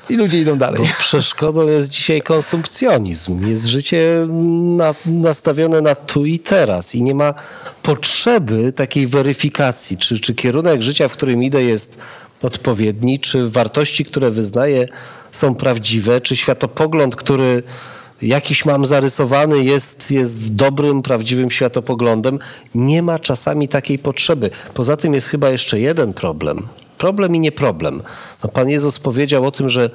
I 0.10 0.16
ludzie 0.16 0.42
idą 0.42 0.58
dalej. 0.58 0.80
Bo 0.80 0.88
przeszkodą 1.00 1.68
jest 1.68 1.90
dzisiaj 1.90 2.22
konsumpcjonizm. 2.22 3.48
Jest 3.48 3.66
życie 3.66 4.28
na, 4.78 4.96
nastawione 5.06 5.82
na 5.82 5.96
tu 5.96 6.26
i 6.26 6.40
teraz 6.40 6.96
i 6.96 7.04
nie 7.04 7.16
ma 7.16 7.34
potrzeby 7.84 8.74
takiej 8.74 9.08
weryfikacji, 9.08 9.98
czy, 9.98 10.20
czy 10.20 10.36
kierunek 10.36 10.82
życia, 10.82 11.08
w 11.08 11.14
którym 11.14 11.44
idę 11.44 11.64
jest 11.64 12.00
odpowiedni, 12.42 13.20
czy 13.20 13.50
wartości, 13.50 14.06
które 14.06 14.32
wyznaję, 14.32 14.88
są 15.32 15.56
prawdziwe, 15.56 16.22
czy 16.22 16.36
światopogląd, 16.36 17.16
który 17.16 17.64
jakiś 18.22 18.66
mam 18.66 18.86
zarysowany, 18.86 19.64
jest, 19.64 20.12
jest 20.12 20.56
dobrym, 20.56 21.02
prawdziwym 21.02 21.52
światopoglądem. 21.52 22.40
Nie 22.76 23.02
ma 23.02 23.20
czasami 23.20 23.68
takiej 23.68 24.00
potrzeby. 24.00 24.50
Poza 24.74 24.98
tym 24.98 25.14
jest 25.14 25.28
chyba 25.28 25.50
jeszcze 25.50 25.80
jeden 25.80 26.14
problem. 26.14 26.68
Problem 27.04 27.36
i 27.36 27.40
nie 27.40 27.52
problem. 27.52 28.04
No, 28.44 28.50
Pan 28.50 28.70
Jezus 28.70 29.00
powiedział 29.00 29.46
o 29.46 29.52
tym, 29.52 29.70
że 29.70 29.90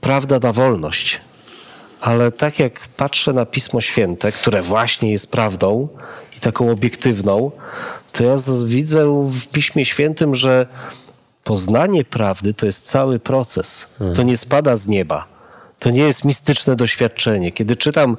prawda 0.00 0.40
da 0.40 0.52
wolność. 0.52 1.20
Ale 2.00 2.32
tak 2.32 2.58
jak 2.58 2.80
patrzę 2.96 3.32
na 3.32 3.46
Pismo 3.46 3.80
Święte, 3.80 4.32
które 4.32 4.62
właśnie 4.62 5.12
jest 5.12 5.30
prawdą 5.30 5.88
i 6.36 6.40
taką 6.40 6.70
obiektywną, 6.70 7.50
to 8.12 8.24
ja 8.24 8.36
widzę 8.64 9.28
w 9.30 9.46
Piśmie 9.46 9.84
Świętym, 9.84 10.34
że 10.34 10.66
poznanie 11.44 12.04
prawdy 12.04 12.54
to 12.54 12.66
jest 12.66 12.86
cały 12.86 13.18
proces. 13.18 13.86
To 14.14 14.22
nie 14.22 14.36
spada 14.36 14.76
z 14.76 14.86
nieba. 14.86 15.24
To 15.78 15.90
nie 15.90 16.02
jest 16.02 16.24
mistyczne 16.24 16.76
doświadczenie. 16.76 17.52
Kiedy 17.52 17.76
czytam 17.76 18.16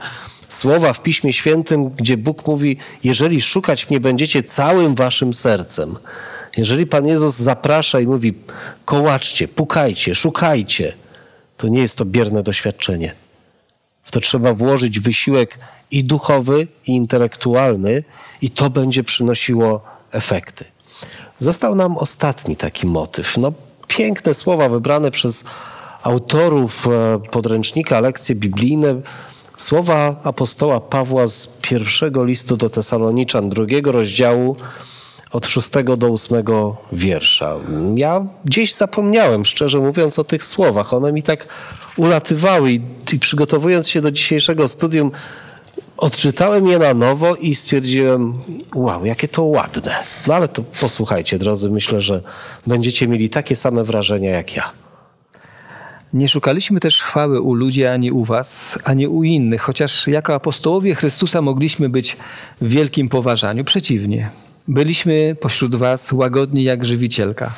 słowa 0.50 0.94
w 0.94 1.02
Piśmie 1.04 1.34
Świętym, 1.34 1.90
gdzie 1.90 2.18
Bóg 2.18 2.48
mówi: 2.48 2.78
Jeżeli 3.04 3.42
szukać 3.42 3.90
mnie 3.90 4.00
będziecie 4.00 4.44
całym 4.44 4.96
waszym 4.96 5.34
sercem, 5.34 5.96
jeżeli 6.58 6.88
Pan 6.88 7.08
Jezus 7.08 7.36
zaprasza 7.36 8.00
i 8.00 8.08
mówi: 8.08 8.34
kołaczcie, 8.86 9.48
pukajcie, 9.48 10.16
szukajcie, 10.16 10.94
to 11.58 11.68
nie 11.68 11.80
jest 11.80 11.98
to 11.98 12.06
bierne 12.06 12.44
doświadczenie. 12.44 13.14
W 14.04 14.12
to 14.12 14.20
trzeba 14.20 14.54
włożyć 14.54 15.00
wysiłek 15.00 15.60
i 15.92 16.04
duchowy, 16.04 16.68
i 16.88 16.92
intelektualny, 16.92 18.04
i 18.42 18.50
to 18.50 18.70
będzie 18.70 19.04
przynosiło 19.04 19.82
efekty. 20.12 20.66
Został 21.40 21.76
nam 21.76 21.98
ostatni 21.98 22.56
taki 22.56 22.88
motyw. 22.88 23.38
No, 23.38 23.54
piękne 23.88 24.34
słowa 24.34 24.70
wybrane 24.70 25.12
przez 25.12 25.44
autorów 26.04 26.88
e, 26.88 27.20
podręcznika 27.32 28.00
Lekcje 28.00 28.36
Biblijne. 28.36 28.96
Słowa 29.58 30.16
apostoła 30.24 30.80
Pawła 30.80 31.28
z 31.28 31.48
pierwszego 31.62 32.26
listu 32.26 32.58
do 32.58 32.70
Tesaloniczan, 32.70 33.50
drugiego 33.50 33.92
rozdziału, 33.92 34.56
od 35.32 35.48
szóstego 35.48 35.98
do 35.98 36.08
ósmego 36.08 36.78
wiersza. 36.92 37.56
Ja 37.96 38.26
gdzieś 38.46 38.76
zapomniałem, 38.76 39.46
szczerze 39.46 39.80
mówiąc, 39.80 40.20
o 40.20 40.24
tych 40.24 40.44
słowach. 40.44 40.94
One 40.94 41.12
mi 41.12 41.24
tak 41.24 41.48
ulatywały 41.98 42.72
i, 42.72 42.82
i 43.14 43.20
przygotowując 43.20 43.90
się 43.90 44.02
do 44.02 44.12
dzisiejszego 44.12 44.68
studium, 44.68 45.12
Odczytałem 45.98 46.68
je 46.68 46.80
na 46.80 46.94
nowo 46.94 47.36
i 47.36 47.56
stwierdziłem, 47.56 48.40
wow, 48.76 49.06
jakie 49.06 49.28
to 49.28 49.44
ładne. 49.44 49.96
No 50.28 50.36
ale 50.36 50.48
to 50.48 50.64
posłuchajcie, 50.82 51.40
drodzy, 51.40 51.70
myślę, 51.70 52.02
że 52.02 52.22
będziecie 52.68 53.08
mieli 53.08 53.30
takie 53.30 53.56
same 53.56 53.84
wrażenia 53.84 54.30
jak 54.30 54.56
ja. 54.56 54.72
Nie 56.14 56.30
szukaliśmy 56.30 56.80
też 56.80 57.02
chwały 57.02 57.42
u 57.42 57.54
ludzi 57.54 57.86
ani 57.86 58.12
u 58.12 58.24
was, 58.24 58.80
ani 58.84 59.08
u 59.08 59.24
innych, 59.24 59.62
chociaż 59.62 60.08
jako 60.08 60.34
apostołowie 60.34 60.96
Chrystusa 60.96 61.42
mogliśmy 61.42 61.90
być 61.90 62.18
w 62.62 62.70
wielkim 62.70 63.10
poważaniu. 63.10 63.64
Przeciwnie, 63.64 64.30
byliśmy 64.68 65.36
pośród 65.42 65.76
was 65.76 66.12
łagodni 66.12 66.64
jak 66.64 66.86
żywicielka 66.86 67.52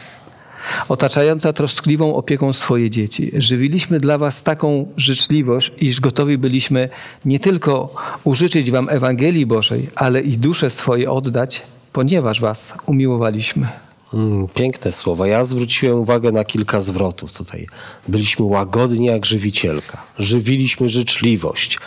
otaczająca 0.90 1.54
troskliwą 1.54 2.16
opieką 2.16 2.54
swoje 2.54 2.90
dzieci. 2.90 3.32
Żywiliśmy 3.38 4.00
dla 4.00 4.18
Was 4.18 4.44
taką 4.44 4.92
życzliwość, 4.98 5.72
iż 5.78 6.00
gotowi 6.00 6.38
byliśmy 6.38 6.90
nie 7.26 7.40
tylko 7.40 7.96
użyczyć 8.24 8.72
Wam 8.72 8.90
Ewangelii 8.90 9.46
Bożej, 9.46 9.90
ale 9.96 10.22
i 10.22 10.38
duszę 10.38 10.70
swoje 10.70 11.12
oddać, 11.12 11.62
ponieważ 11.94 12.42
Was 12.42 12.74
umiłowaliśmy. 12.86 13.68
Mm, 14.14 14.48
piękne 14.48 14.92
słowa. 14.92 15.28
Ja 15.28 15.46
zwróciłem 15.46 16.00
uwagę 16.00 16.32
na 16.32 16.44
kilka 16.44 16.82
zwrotów 16.82 17.32
tutaj. 17.32 17.68
Byliśmy 18.08 18.46
łagodni 18.46 19.06
jak 19.06 19.26
żywicielka. 19.26 20.04
Żywiliśmy 20.20 20.90
życzliwość. 20.90 21.80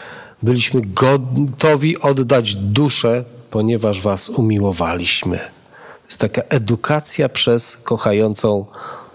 Byliśmy 0.42 0.80
gotowi 0.84 2.00
oddać 2.00 2.54
duszę, 2.54 3.24
ponieważ 3.50 4.00
was 4.00 4.28
umiłowaliśmy. 4.28 5.38
To 5.38 6.06
jest 6.06 6.20
taka 6.20 6.42
edukacja 6.48 7.28
przez 7.28 7.76
kochającą 7.76 8.66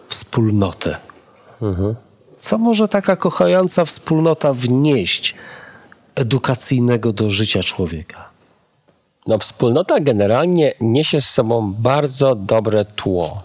wspólnotę. 0.10 0.98
Mhm. 1.62 1.96
Co 2.38 2.58
może 2.58 2.88
taka 2.88 3.16
kochająca 3.16 3.86
wspólnota 3.86 4.54
wnieść 4.54 5.36
edukacyjnego 6.16 7.14
do 7.14 7.30
życia 7.30 7.64
człowieka? 7.64 8.30
No, 9.28 9.38
wspólnota 9.38 10.00
generalnie 10.00 10.74
niesie 10.82 11.22
z 11.22 11.30
sobą 11.30 11.74
bardzo 11.74 12.36
dobre 12.36 12.86
tło, 12.86 13.44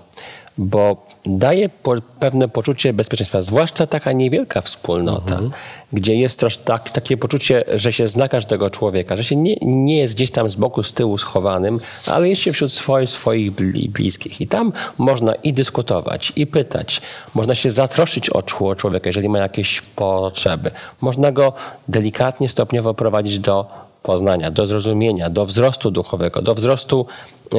bo 0.60 1.06
daje 1.26 1.68
po, 1.68 1.94
pewne 2.20 2.48
poczucie 2.48 2.92
bezpieczeństwa, 2.92 3.42
zwłaszcza 3.42 3.86
taka 3.86 4.12
niewielka 4.12 4.60
wspólnota, 4.62 5.32
mhm. 5.32 5.50
gdzie 5.92 6.16
jest 6.16 6.40
też 6.40 6.58
tak, 6.58 6.90
takie 6.90 7.16
poczucie, 7.16 7.64
że 7.74 7.92
się 7.92 8.08
zna 8.08 8.28
każdego 8.28 8.70
człowieka, 8.70 9.16
że 9.16 9.24
się 9.24 9.36
nie, 9.36 9.56
nie 9.62 9.98
jest 9.98 10.14
gdzieś 10.14 10.30
tam 10.30 10.48
z 10.48 10.56
boku, 10.56 10.82
z 10.82 10.92
tyłu 10.92 11.18
schowanym, 11.18 11.80
ale 12.06 12.28
jest 12.28 12.42
się 12.42 12.52
wśród 12.52 12.72
swoich, 12.72 13.10
swoich 13.10 13.52
bliskich. 13.90 14.40
I 14.40 14.46
tam 14.46 14.72
można 14.98 15.34
i 15.34 15.52
dyskutować, 15.52 16.32
i 16.36 16.46
pytać. 16.46 17.02
Można 17.34 17.54
się 17.54 17.70
zatroszczyć 17.70 18.30
o 18.30 18.42
człowieka, 18.42 19.08
jeżeli 19.08 19.28
ma 19.28 19.38
jakieś 19.38 19.80
potrzeby. 19.80 20.70
Można 21.00 21.32
go 21.32 21.52
delikatnie, 21.88 22.48
stopniowo 22.48 22.94
prowadzić 22.94 23.38
do 23.38 23.89
poznania, 24.02 24.50
do 24.50 24.66
zrozumienia, 24.66 25.30
do 25.30 25.46
wzrostu 25.46 25.90
duchowego, 25.90 26.42
do 26.42 26.54
wzrostu 26.54 27.06
e, 27.52 27.56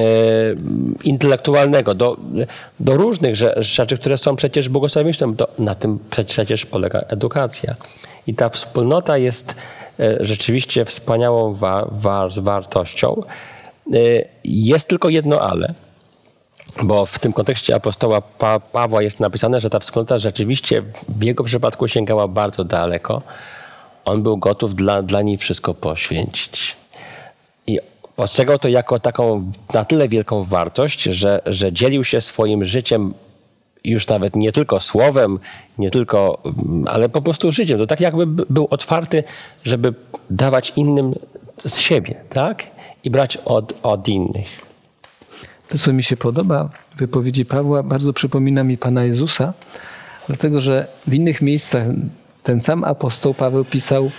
intelektualnego, 1.03 1.95
do, 1.95 2.17
do 2.79 2.97
różnych 2.97 3.35
rzeczy, 3.57 3.97
które 3.97 4.17
są 4.17 4.35
przecież 4.35 4.69
błogosławieństwem. 4.69 5.35
na 5.59 5.75
tym 5.75 5.99
przecież 6.25 6.65
polega 6.65 6.99
edukacja. 6.99 7.75
I 8.27 8.33
ta 8.35 8.49
wspólnota 8.49 9.17
jest 9.17 9.55
e, 9.99 10.17
rzeczywiście 10.19 10.85
wspaniałą 10.85 11.53
wa, 11.53 11.87
wa, 11.91 12.29
wartością. 12.37 13.23
E, 13.93 13.97
jest 14.43 14.87
tylko 14.87 15.09
jedno 15.09 15.41
ale, 15.41 15.73
bo 16.83 17.05
w 17.05 17.19
tym 17.19 17.33
kontekście 17.33 17.75
apostoła 17.75 18.21
pa, 18.21 18.59
Pawła 18.59 19.01
jest 19.01 19.19
napisane, 19.19 19.59
że 19.59 19.69
ta 19.69 19.79
wspólnota 19.79 20.17
rzeczywiście 20.17 20.83
w 21.09 21.23
jego 21.23 21.43
przypadku 21.43 21.87
sięgała 21.87 22.27
bardzo 22.27 22.63
daleko 22.63 23.21
on 24.05 24.23
był 24.23 24.37
gotów 24.37 24.75
dla, 24.75 25.01
dla 25.01 25.21
niej 25.21 25.37
wszystko 25.37 25.73
poświęcić. 25.73 26.75
I 27.67 27.79
postrzegał 28.15 28.59
to 28.59 28.67
jako 28.67 28.99
taką 28.99 29.51
na 29.73 29.85
tyle 29.85 30.09
wielką 30.09 30.43
wartość, 30.43 31.03
że, 31.03 31.41
że 31.45 31.73
dzielił 31.73 32.03
się 32.03 32.21
swoim 32.21 32.65
życiem 32.65 33.13
już 33.83 34.07
nawet 34.07 34.35
nie 34.35 34.51
tylko 34.51 34.79
słowem, 34.79 35.39
nie 35.77 35.91
tylko, 35.91 36.43
ale 36.87 37.09
po 37.09 37.21
prostu 37.21 37.51
życiem. 37.51 37.77
To 37.77 37.87
tak 37.87 37.99
jakby 37.99 38.27
był 38.27 38.67
otwarty, 38.69 39.23
żeby 39.63 39.93
dawać 40.29 40.73
innym 40.75 41.15
z 41.65 41.77
siebie, 41.77 42.15
tak? 42.29 42.67
I 43.03 43.09
brać 43.09 43.37
od, 43.45 43.73
od 43.83 44.07
innych. 44.07 44.61
To, 45.67 45.77
co 45.77 45.93
mi 45.93 46.03
się 46.03 46.17
podoba 46.17 46.69
w 46.95 46.99
wypowiedzi 46.99 47.45
Pawła, 47.45 47.83
bardzo 47.83 48.13
przypomina 48.13 48.63
mi 48.63 48.77
Pana 48.77 49.03
Jezusa, 49.03 49.53
dlatego 50.27 50.61
że 50.61 50.87
w 51.07 51.13
innych 51.13 51.41
miejscach 51.41 51.87
ten 52.43 52.61
sam 52.61 52.83
apostoł 52.83 53.33
Paweł 53.33 53.65
pisał, 53.65 54.11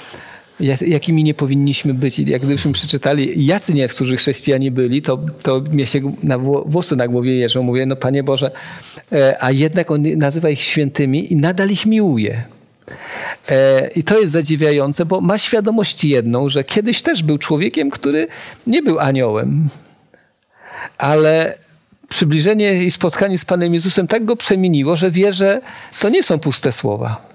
jakimi 0.86 1.24
nie 1.24 1.34
powinniśmy 1.34 1.94
być. 1.94 2.18
Jak 2.18 2.42
gdybyśmy 2.42 2.72
przeczytali, 2.72 3.46
jacy 3.46 3.74
niektórzy 3.74 4.16
chrześcijanie 4.16 4.70
byli, 4.70 5.02
to, 5.02 5.18
to 5.42 5.60
mnie 5.60 5.86
się 5.86 6.00
na 6.22 6.38
włosy 6.38 6.96
na 6.96 7.08
głowie 7.08 7.36
jeżą. 7.36 7.62
Mówię, 7.62 7.86
no 7.86 7.96
Panie 7.96 8.22
Boże, 8.22 8.50
e, 9.12 9.36
a 9.40 9.50
jednak 9.50 9.90
On 9.90 10.02
nazywa 10.16 10.50
ich 10.50 10.60
świętymi 10.60 11.32
i 11.32 11.36
nadal 11.36 11.70
ich 11.70 11.86
miłuje. 11.86 12.44
E, 13.48 13.88
I 13.96 14.04
to 14.04 14.20
jest 14.20 14.32
zadziwiające, 14.32 15.06
bo 15.06 15.20
ma 15.20 15.38
świadomość 15.38 16.04
jedną, 16.04 16.48
że 16.48 16.64
kiedyś 16.64 17.02
też 17.02 17.22
był 17.22 17.38
człowiekiem, 17.38 17.90
który 17.90 18.26
nie 18.66 18.82
był 18.82 18.98
aniołem. 18.98 19.68
Ale 20.98 21.58
przybliżenie 22.08 22.84
i 22.84 22.90
spotkanie 22.90 23.38
z 23.38 23.44
Panem 23.44 23.74
Jezusem 23.74 24.06
tak 24.06 24.24
go 24.24 24.36
przemieniło, 24.36 24.96
że 24.96 25.10
wie, 25.10 25.32
że 25.32 25.60
to 26.00 26.08
nie 26.08 26.22
są 26.22 26.38
puste 26.38 26.72
słowa 26.72 27.31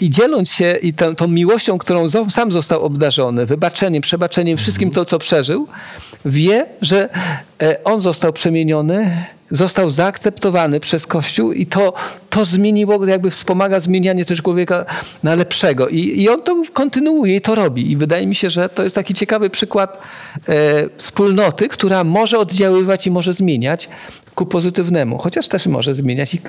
i 0.00 0.10
dzieląc 0.10 0.52
się 0.52 0.78
i 0.82 0.92
tą, 0.92 1.14
tą, 1.14 1.28
miłością, 1.28 1.78
którą 1.78 2.08
sam 2.30 2.52
został 2.52 2.82
obdarzony, 2.82 3.46
wybaczeniem, 3.46 4.02
przebaczeniem, 4.02 4.56
wszystkim 4.56 4.88
mhm. 4.88 4.94
to, 4.94 5.10
co 5.10 5.18
przeżył, 5.18 5.68
wie, 6.24 6.66
że 6.80 7.08
e, 7.62 7.84
on 7.84 8.00
został 8.00 8.32
przemieniony, 8.32 9.26
został 9.50 9.90
zaakceptowany 9.90 10.80
przez 10.80 11.06
Kościół 11.06 11.52
i 11.52 11.66
to, 11.66 11.92
to 12.30 12.44
zmieniło, 12.44 13.06
jakby 13.06 13.30
wspomaga 13.30 13.80
zmienianie 13.80 14.24
też 14.24 14.42
człowieka 14.42 14.84
na 15.22 15.34
lepszego. 15.34 15.88
I, 15.88 16.22
I 16.22 16.28
on 16.28 16.42
to 16.42 16.62
kontynuuje 16.72 17.36
i 17.36 17.40
to 17.40 17.54
robi. 17.54 17.92
I 17.92 17.96
wydaje 17.96 18.26
mi 18.26 18.34
się, 18.34 18.50
że 18.50 18.68
to 18.68 18.82
jest 18.84 18.94
taki 18.94 19.14
ciekawy 19.14 19.50
przykład 19.50 19.98
e, 20.48 20.88
wspólnoty, 20.96 21.68
która 21.68 22.04
może 22.04 22.38
oddziaływać 22.38 23.06
i 23.06 23.10
może 23.10 23.32
zmieniać 23.32 23.88
ku 24.34 24.46
pozytywnemu, 24.46 25.18
chociaż 25.18 25.48
też 25.48 25.66
może 25.66 25.94
zmieniać 25.94 26.34
i 26.34 26.40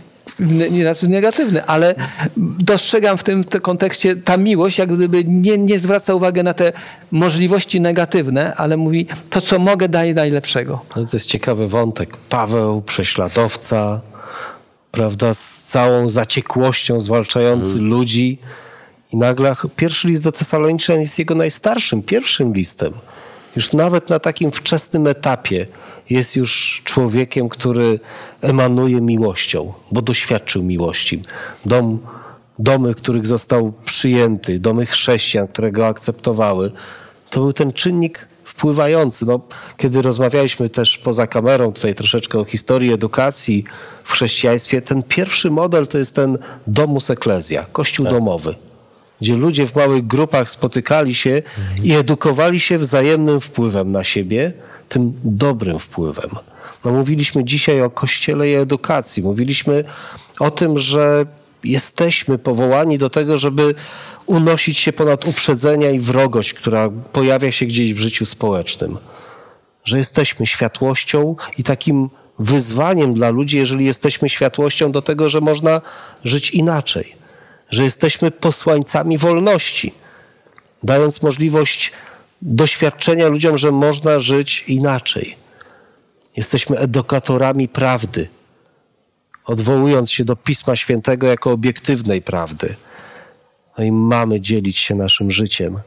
nieraz 0.72 1.04
negatywny, 1.04 1.66
ale 1.66 1.96
dostrzegam 2.38 3.18
w 3.18 3.24
tym 3.24 3.44
kontekście 3.44 4.16
ta 4.16 4.38
miłość, 4.38 4.78
jak 4.78 4.94
gdyby 4.94 5.24
nie, 5.28 5.58
nie 5.58 5.80
zwraca 5.80 6.16
uwagi 6.16 6.44
na 6.44 6.54
te 6.54 6.74
możliwości 7.12 7.82
negatywne, 7.82 8.56
ale 8.56 8.78
mówi 8.78 9.08
to, 9.30 9.42
co 9.42 9.60
mogę, 9.60 9.90
daje 9.90 10.14
najlepszego. 10.14 10.86
No 10.96 11.06
to 11.06 11.10
jest 11.14 11.26
ciekawy 11.26 11.68
wątek. 11.68 12.18
Paweł, 12.30 12.82
prześladowca, 12.82 14.02
prawda, 14.92 15.34
z 15.34 15.64
całą 15.64 16.10
zaciekłością 16.10 17.00
zwalczający 17.00 17.72
hmm. 17.72 17.90
ludzi 17.90 18.38
i 19.14 19.18
nagle 19.18 19.56
pierwszy 19.76 20.08
list 20.08 20.24
do 20.24 20.32
Tesaloniczan 20.32 21.02
jest 21.02 21.20
jego 21.20 21.36
najstarszym, 21.36 22.04
pierwszym 22.04 22.54
listem. 22.54 22.94
Już 23.56 23.74
nawet 23.74 24.10
na 24.10 24.20
takim 24.20 24.52
wczesnym 24.52 25.08
etapie 25.08 25.68
jest 26.10 26.36
już 26.36 26.82
człowiekiem, 26.86 27.49
który 27.49 27.99
emanuje 28.41 29.02
miłością, 29.02 29.74
bo 29.91 30.02
doświadczył 30.02 30.64
miłości. 30.64 31.24
Dom, 31.66 31.99
domy, 32.60 32.95
których 32.95 33.28
został 33.28 33.74
przyjęty, 33.86 34.60
domy 34.60 34.86
chrześcijan, 34.86 35.47
które 35.47 35.72
go 35.72 35.88
akceptowały, 35.88 36.72
to 37.30 37.39
był 37.39 37.54
ten 37.54 37.74
czynnik 37.74 38.28
wpływający. 38.43 39.26
No, 39.26 39.39
kiedy 39.78 40.02
rozmawialiśmy 40.02 40.70
też 40.70 40.97
poza 40.97 41.28
kamerą 41.28 41.74
tutaj 41.74 41.95
troszeczkę 41.95 42.39
o 42.39 42.45
historii 42.45 42.93
edukacji 42.93 43.64
w 44.04 44.12
chrześcijaństwie, 44.12 44.82
ten 44.82 45.04
pierwszy 45.04 45.52
model 45.52 45.88
to 45.88 45.97
jest 45.97 46.16
ten 46.16 46.38
domus 46.68 47.10
eklezja, 47.10 47.66
kościół 47.72 48.06
tak. 48.06 48.14
domowy, 48.14 48.56
gdzie 49.22 49.36
ludzie 49.36 49.67
w 49.67 49.76
małych 49.76 50.07
grupach 50.07 50.49
spotykali 50.49 51.15
się 51.15 51.41
i 51.84 51.93
edukowali 51.93 52.59
się 52.59 52.78
wzajemnym 52.78 53.41
wpływem 53.41 53.91
na 53.91 54.03
siebie, 54.03 54.53
tym 54.89 55.13
dobrym 55.24 55.80
wpływem. 55.80 56.30
No, 56.86 56.91
mówiliśmy 56.91 57.45
dzisiaj 57.45 57.82
o 57.82 57.89
kościele 57.89 58.49
i 58.49 58.53
edukacji. 58.53 59.24
Mówiliśmy 59.24 59.84
o 60.39 60.51
tym, 60.51 60.80
że 60.80 61.26
jesteśmy 61.63 62.38
powołani 62.38 62.97
do 62.97 63.09
tego, 63.09 63.38
żeby 63.38 63.76
unosić 64.26 64.78
się 64.78 64.93
ponad 64.93 65.28
uprzedzenia 65.28 65.91
i 65.91 65.99
wrogość, 65.99 66.53
która 66.53 66.89
pojawia 66.89 67.51
się 67.51 67.65
gdzieś 67.65 67.93
w 67.93 67.97
życiu 67.97 68.26
społecznym. 68.26 68.97
Że 69.84 69.97
jesteśmy 69.97 70.45
światłością 70.45 71.36
i 71.57 71.63
takim 71.63 72.09
wyzwaniem 72.39 73.13
dla 73.13 73.30
ludzi, 73.30 73.57
jeżeli 73.57 73.86
jesteśmy 73.86 74.30
światłością 74.30 74.91
do 74.91 75.01
tego, 75.01 75.30
że 75.30 75.41
można 75.41 75.82
żyć 76.24 76.51
inaczej. 76.51 77.20
Że 77.72 77.84
jesteśmy 77.84 78.32
posłańcami 78.32 79.17
wolności, 79.17 79.93
dając 80.84 81.22
możliwość 81.22 81.91
doświadczenia 82.41 83.28
ludziom, 83.28 83.57
że 83.57 83.72
można 83.72 84.19
żyć 84.19 84.63
inaczej. 84.67 85.36
Jesteśmy 86.38 86.78
edukatorami 86.78 87.67
prawdy, 87.67 88.28
odwołując 89.45 90.11
się 90.11 90.26
do 90.26 90.36
Pisma 90.36 90.76
Świętego 90.76 91.28
jako 91.28 91.51
obiektywnej 91.51 92.22
prawdy. 92.22 92.76
No 93.78 93.84
i 93.84 93.91
mamy 93.91 94.41
dzielić 94.41 94.78
się 94.78 94.95
naszym 94.95 95.32
życiem 95.32 95.80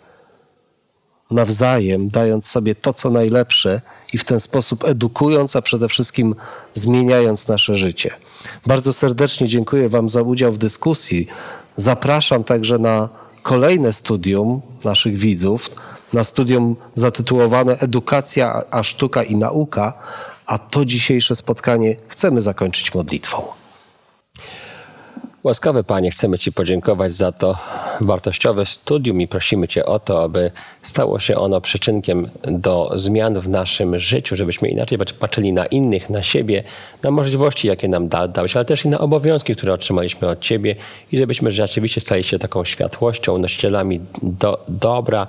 nawzajem, 1.31 2.09
dając 2.09 2.47
sobie 2.47 2.75
to, 2.75 2.93
co 2.93 3.11
najlepsze 3.11 3.81
i 4.13 4.19
w 4.19 4.25
ten 4.25 4.41
sposób 4.41 4.85
edukując, 4.85 5.57
a 5.57 5.63
przede 5.63 5.89
wszystkim 5.89 6.35
zmieniając 6.75 7.49
nasze 7.49 7.75
życie. 7.75 8.11
Bardzo 8.67 8.93
serdecznie 8.93 9.49
dziękuję 9.49 9.89
Wam 9.89 10.09
za 10.09 10.23
udział 10.23 10.53
w 10.53 10.59
dyskusji. 10.59 11.27
Zapraszam 11.77 12.45
także 12.45 12.79
na 12.79 13.09
kolejne 13.43 13.93
studium 13.93 14.61
naszych 14.85 15.17
widzów 15.17 15.71
na 16.15 16.25
studium 16.25 16.77
zatytułowane 16.95 17.79
Edukacja, 17.79 18.63
a 18.71 18.83
sztuka 18.83 19.23
i 19.23 19.37
nauka, 19.37 19.93
a 20.47 20.59
to 20.59 20.85
dzisiejsze 20.85 21.35
spotkanie 21.35 21.97
chcemy 22.09 22.41
zakończyć 22.41 22.95
modlitwą. 22.95 23.43
Łaskawy 25.45 25.85
Panie, 25.85 26.11
chcemy 26.11 26.39
Ci 26.39 26.53
podziękować 26.53 27.13
za 27.13 27.33
to, 27.33 27.59
wartościowe 28.01 28.67
studium 28.67 29.21
i 29.21 29.29
prosimy 29.29 29.69
Cię 29.69 29.87
o 29.87 29.99
to, 29.99 30.23
aby 30.23 30.51
stało 30.83 31.19
się 31.19 31.37
ono 31.37 31.61
przyczynkiem 31.61 32.31
do 32.43 32.93
zmian 32.95 33.41
w 33.41 33.49
naszym 33.49 33.99
życiu, 33.99 34.37
żebyśmy 34.37 34.69
inaczej 34.69 34.99
patrzyli 35.21 35.53
na 35.53 35.67
innych, 35.67 36.11
na 36.11 36.23
siebie, 36.23 36.65
na 37.03 37.11
możliwości, 37.11 37.69
jakie 37.69 37.89
nam 37.89 38.09
da, 38.09 38.29
dałeś, 38.29 38.57
ale 38.57 38.65
też 38.65 38.85
i 38.85 38.89
na 38.89 38.99
obowiązki, 38.99 39.57
które 39.57 39.73
otrzymaliśmy 39.73 40.29
od 40.29 40.41
Ciebie 40.41 40.77
i 41.13 41.19
żebyśmy 41.19 41.51
rzeczywiście 41.51 42.01
stali 42.01 42.25
się 42.25 42.39
taką 42.39 42.65
światłością, 42.65 43.39
nosicielami 43.39 44.01
do, 44.23 44.65
dobra, 44.69 45.27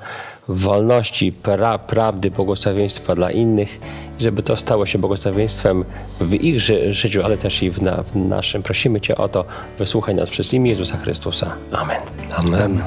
wolności, 0.48 1.32
pra, 1.32 1.78
prawdy, 1.78 2.32
błogosławieństwa 2.32 3.16
dla 3.16 3.32
innych, 3.32 3.80
żeby 4.20 4.44
to 4.44 4.58
stało 4.58 4.86
się 4.86 5.00
błogosławieństwem 5.00 5.86
w 6.22 6.34
ich 6.34 6.60
ży 6.60 6.94
życiu, 6.94 7.22
ale 7.24 7.38
też 7.38 7.64
i 7.64 7.72
w, 7.72 7.82
na, 7.82 8.04
w 8.04 8.16
naszym. 8.16 8.64
Prosimy 8.64 9.02
Cię 9.02 9.16
o 9.18 9.30
to, 9.30 9.46
wysłuchaj 9.80 10.16
nas 10.16 10.30
przez 10.30 10.54
imię 10.54 10.72
Jezusa 10.72 10.98
Chrystusa. 10.98 11.56
Amen. 11.72 12.02
Amen. 12.38 12.82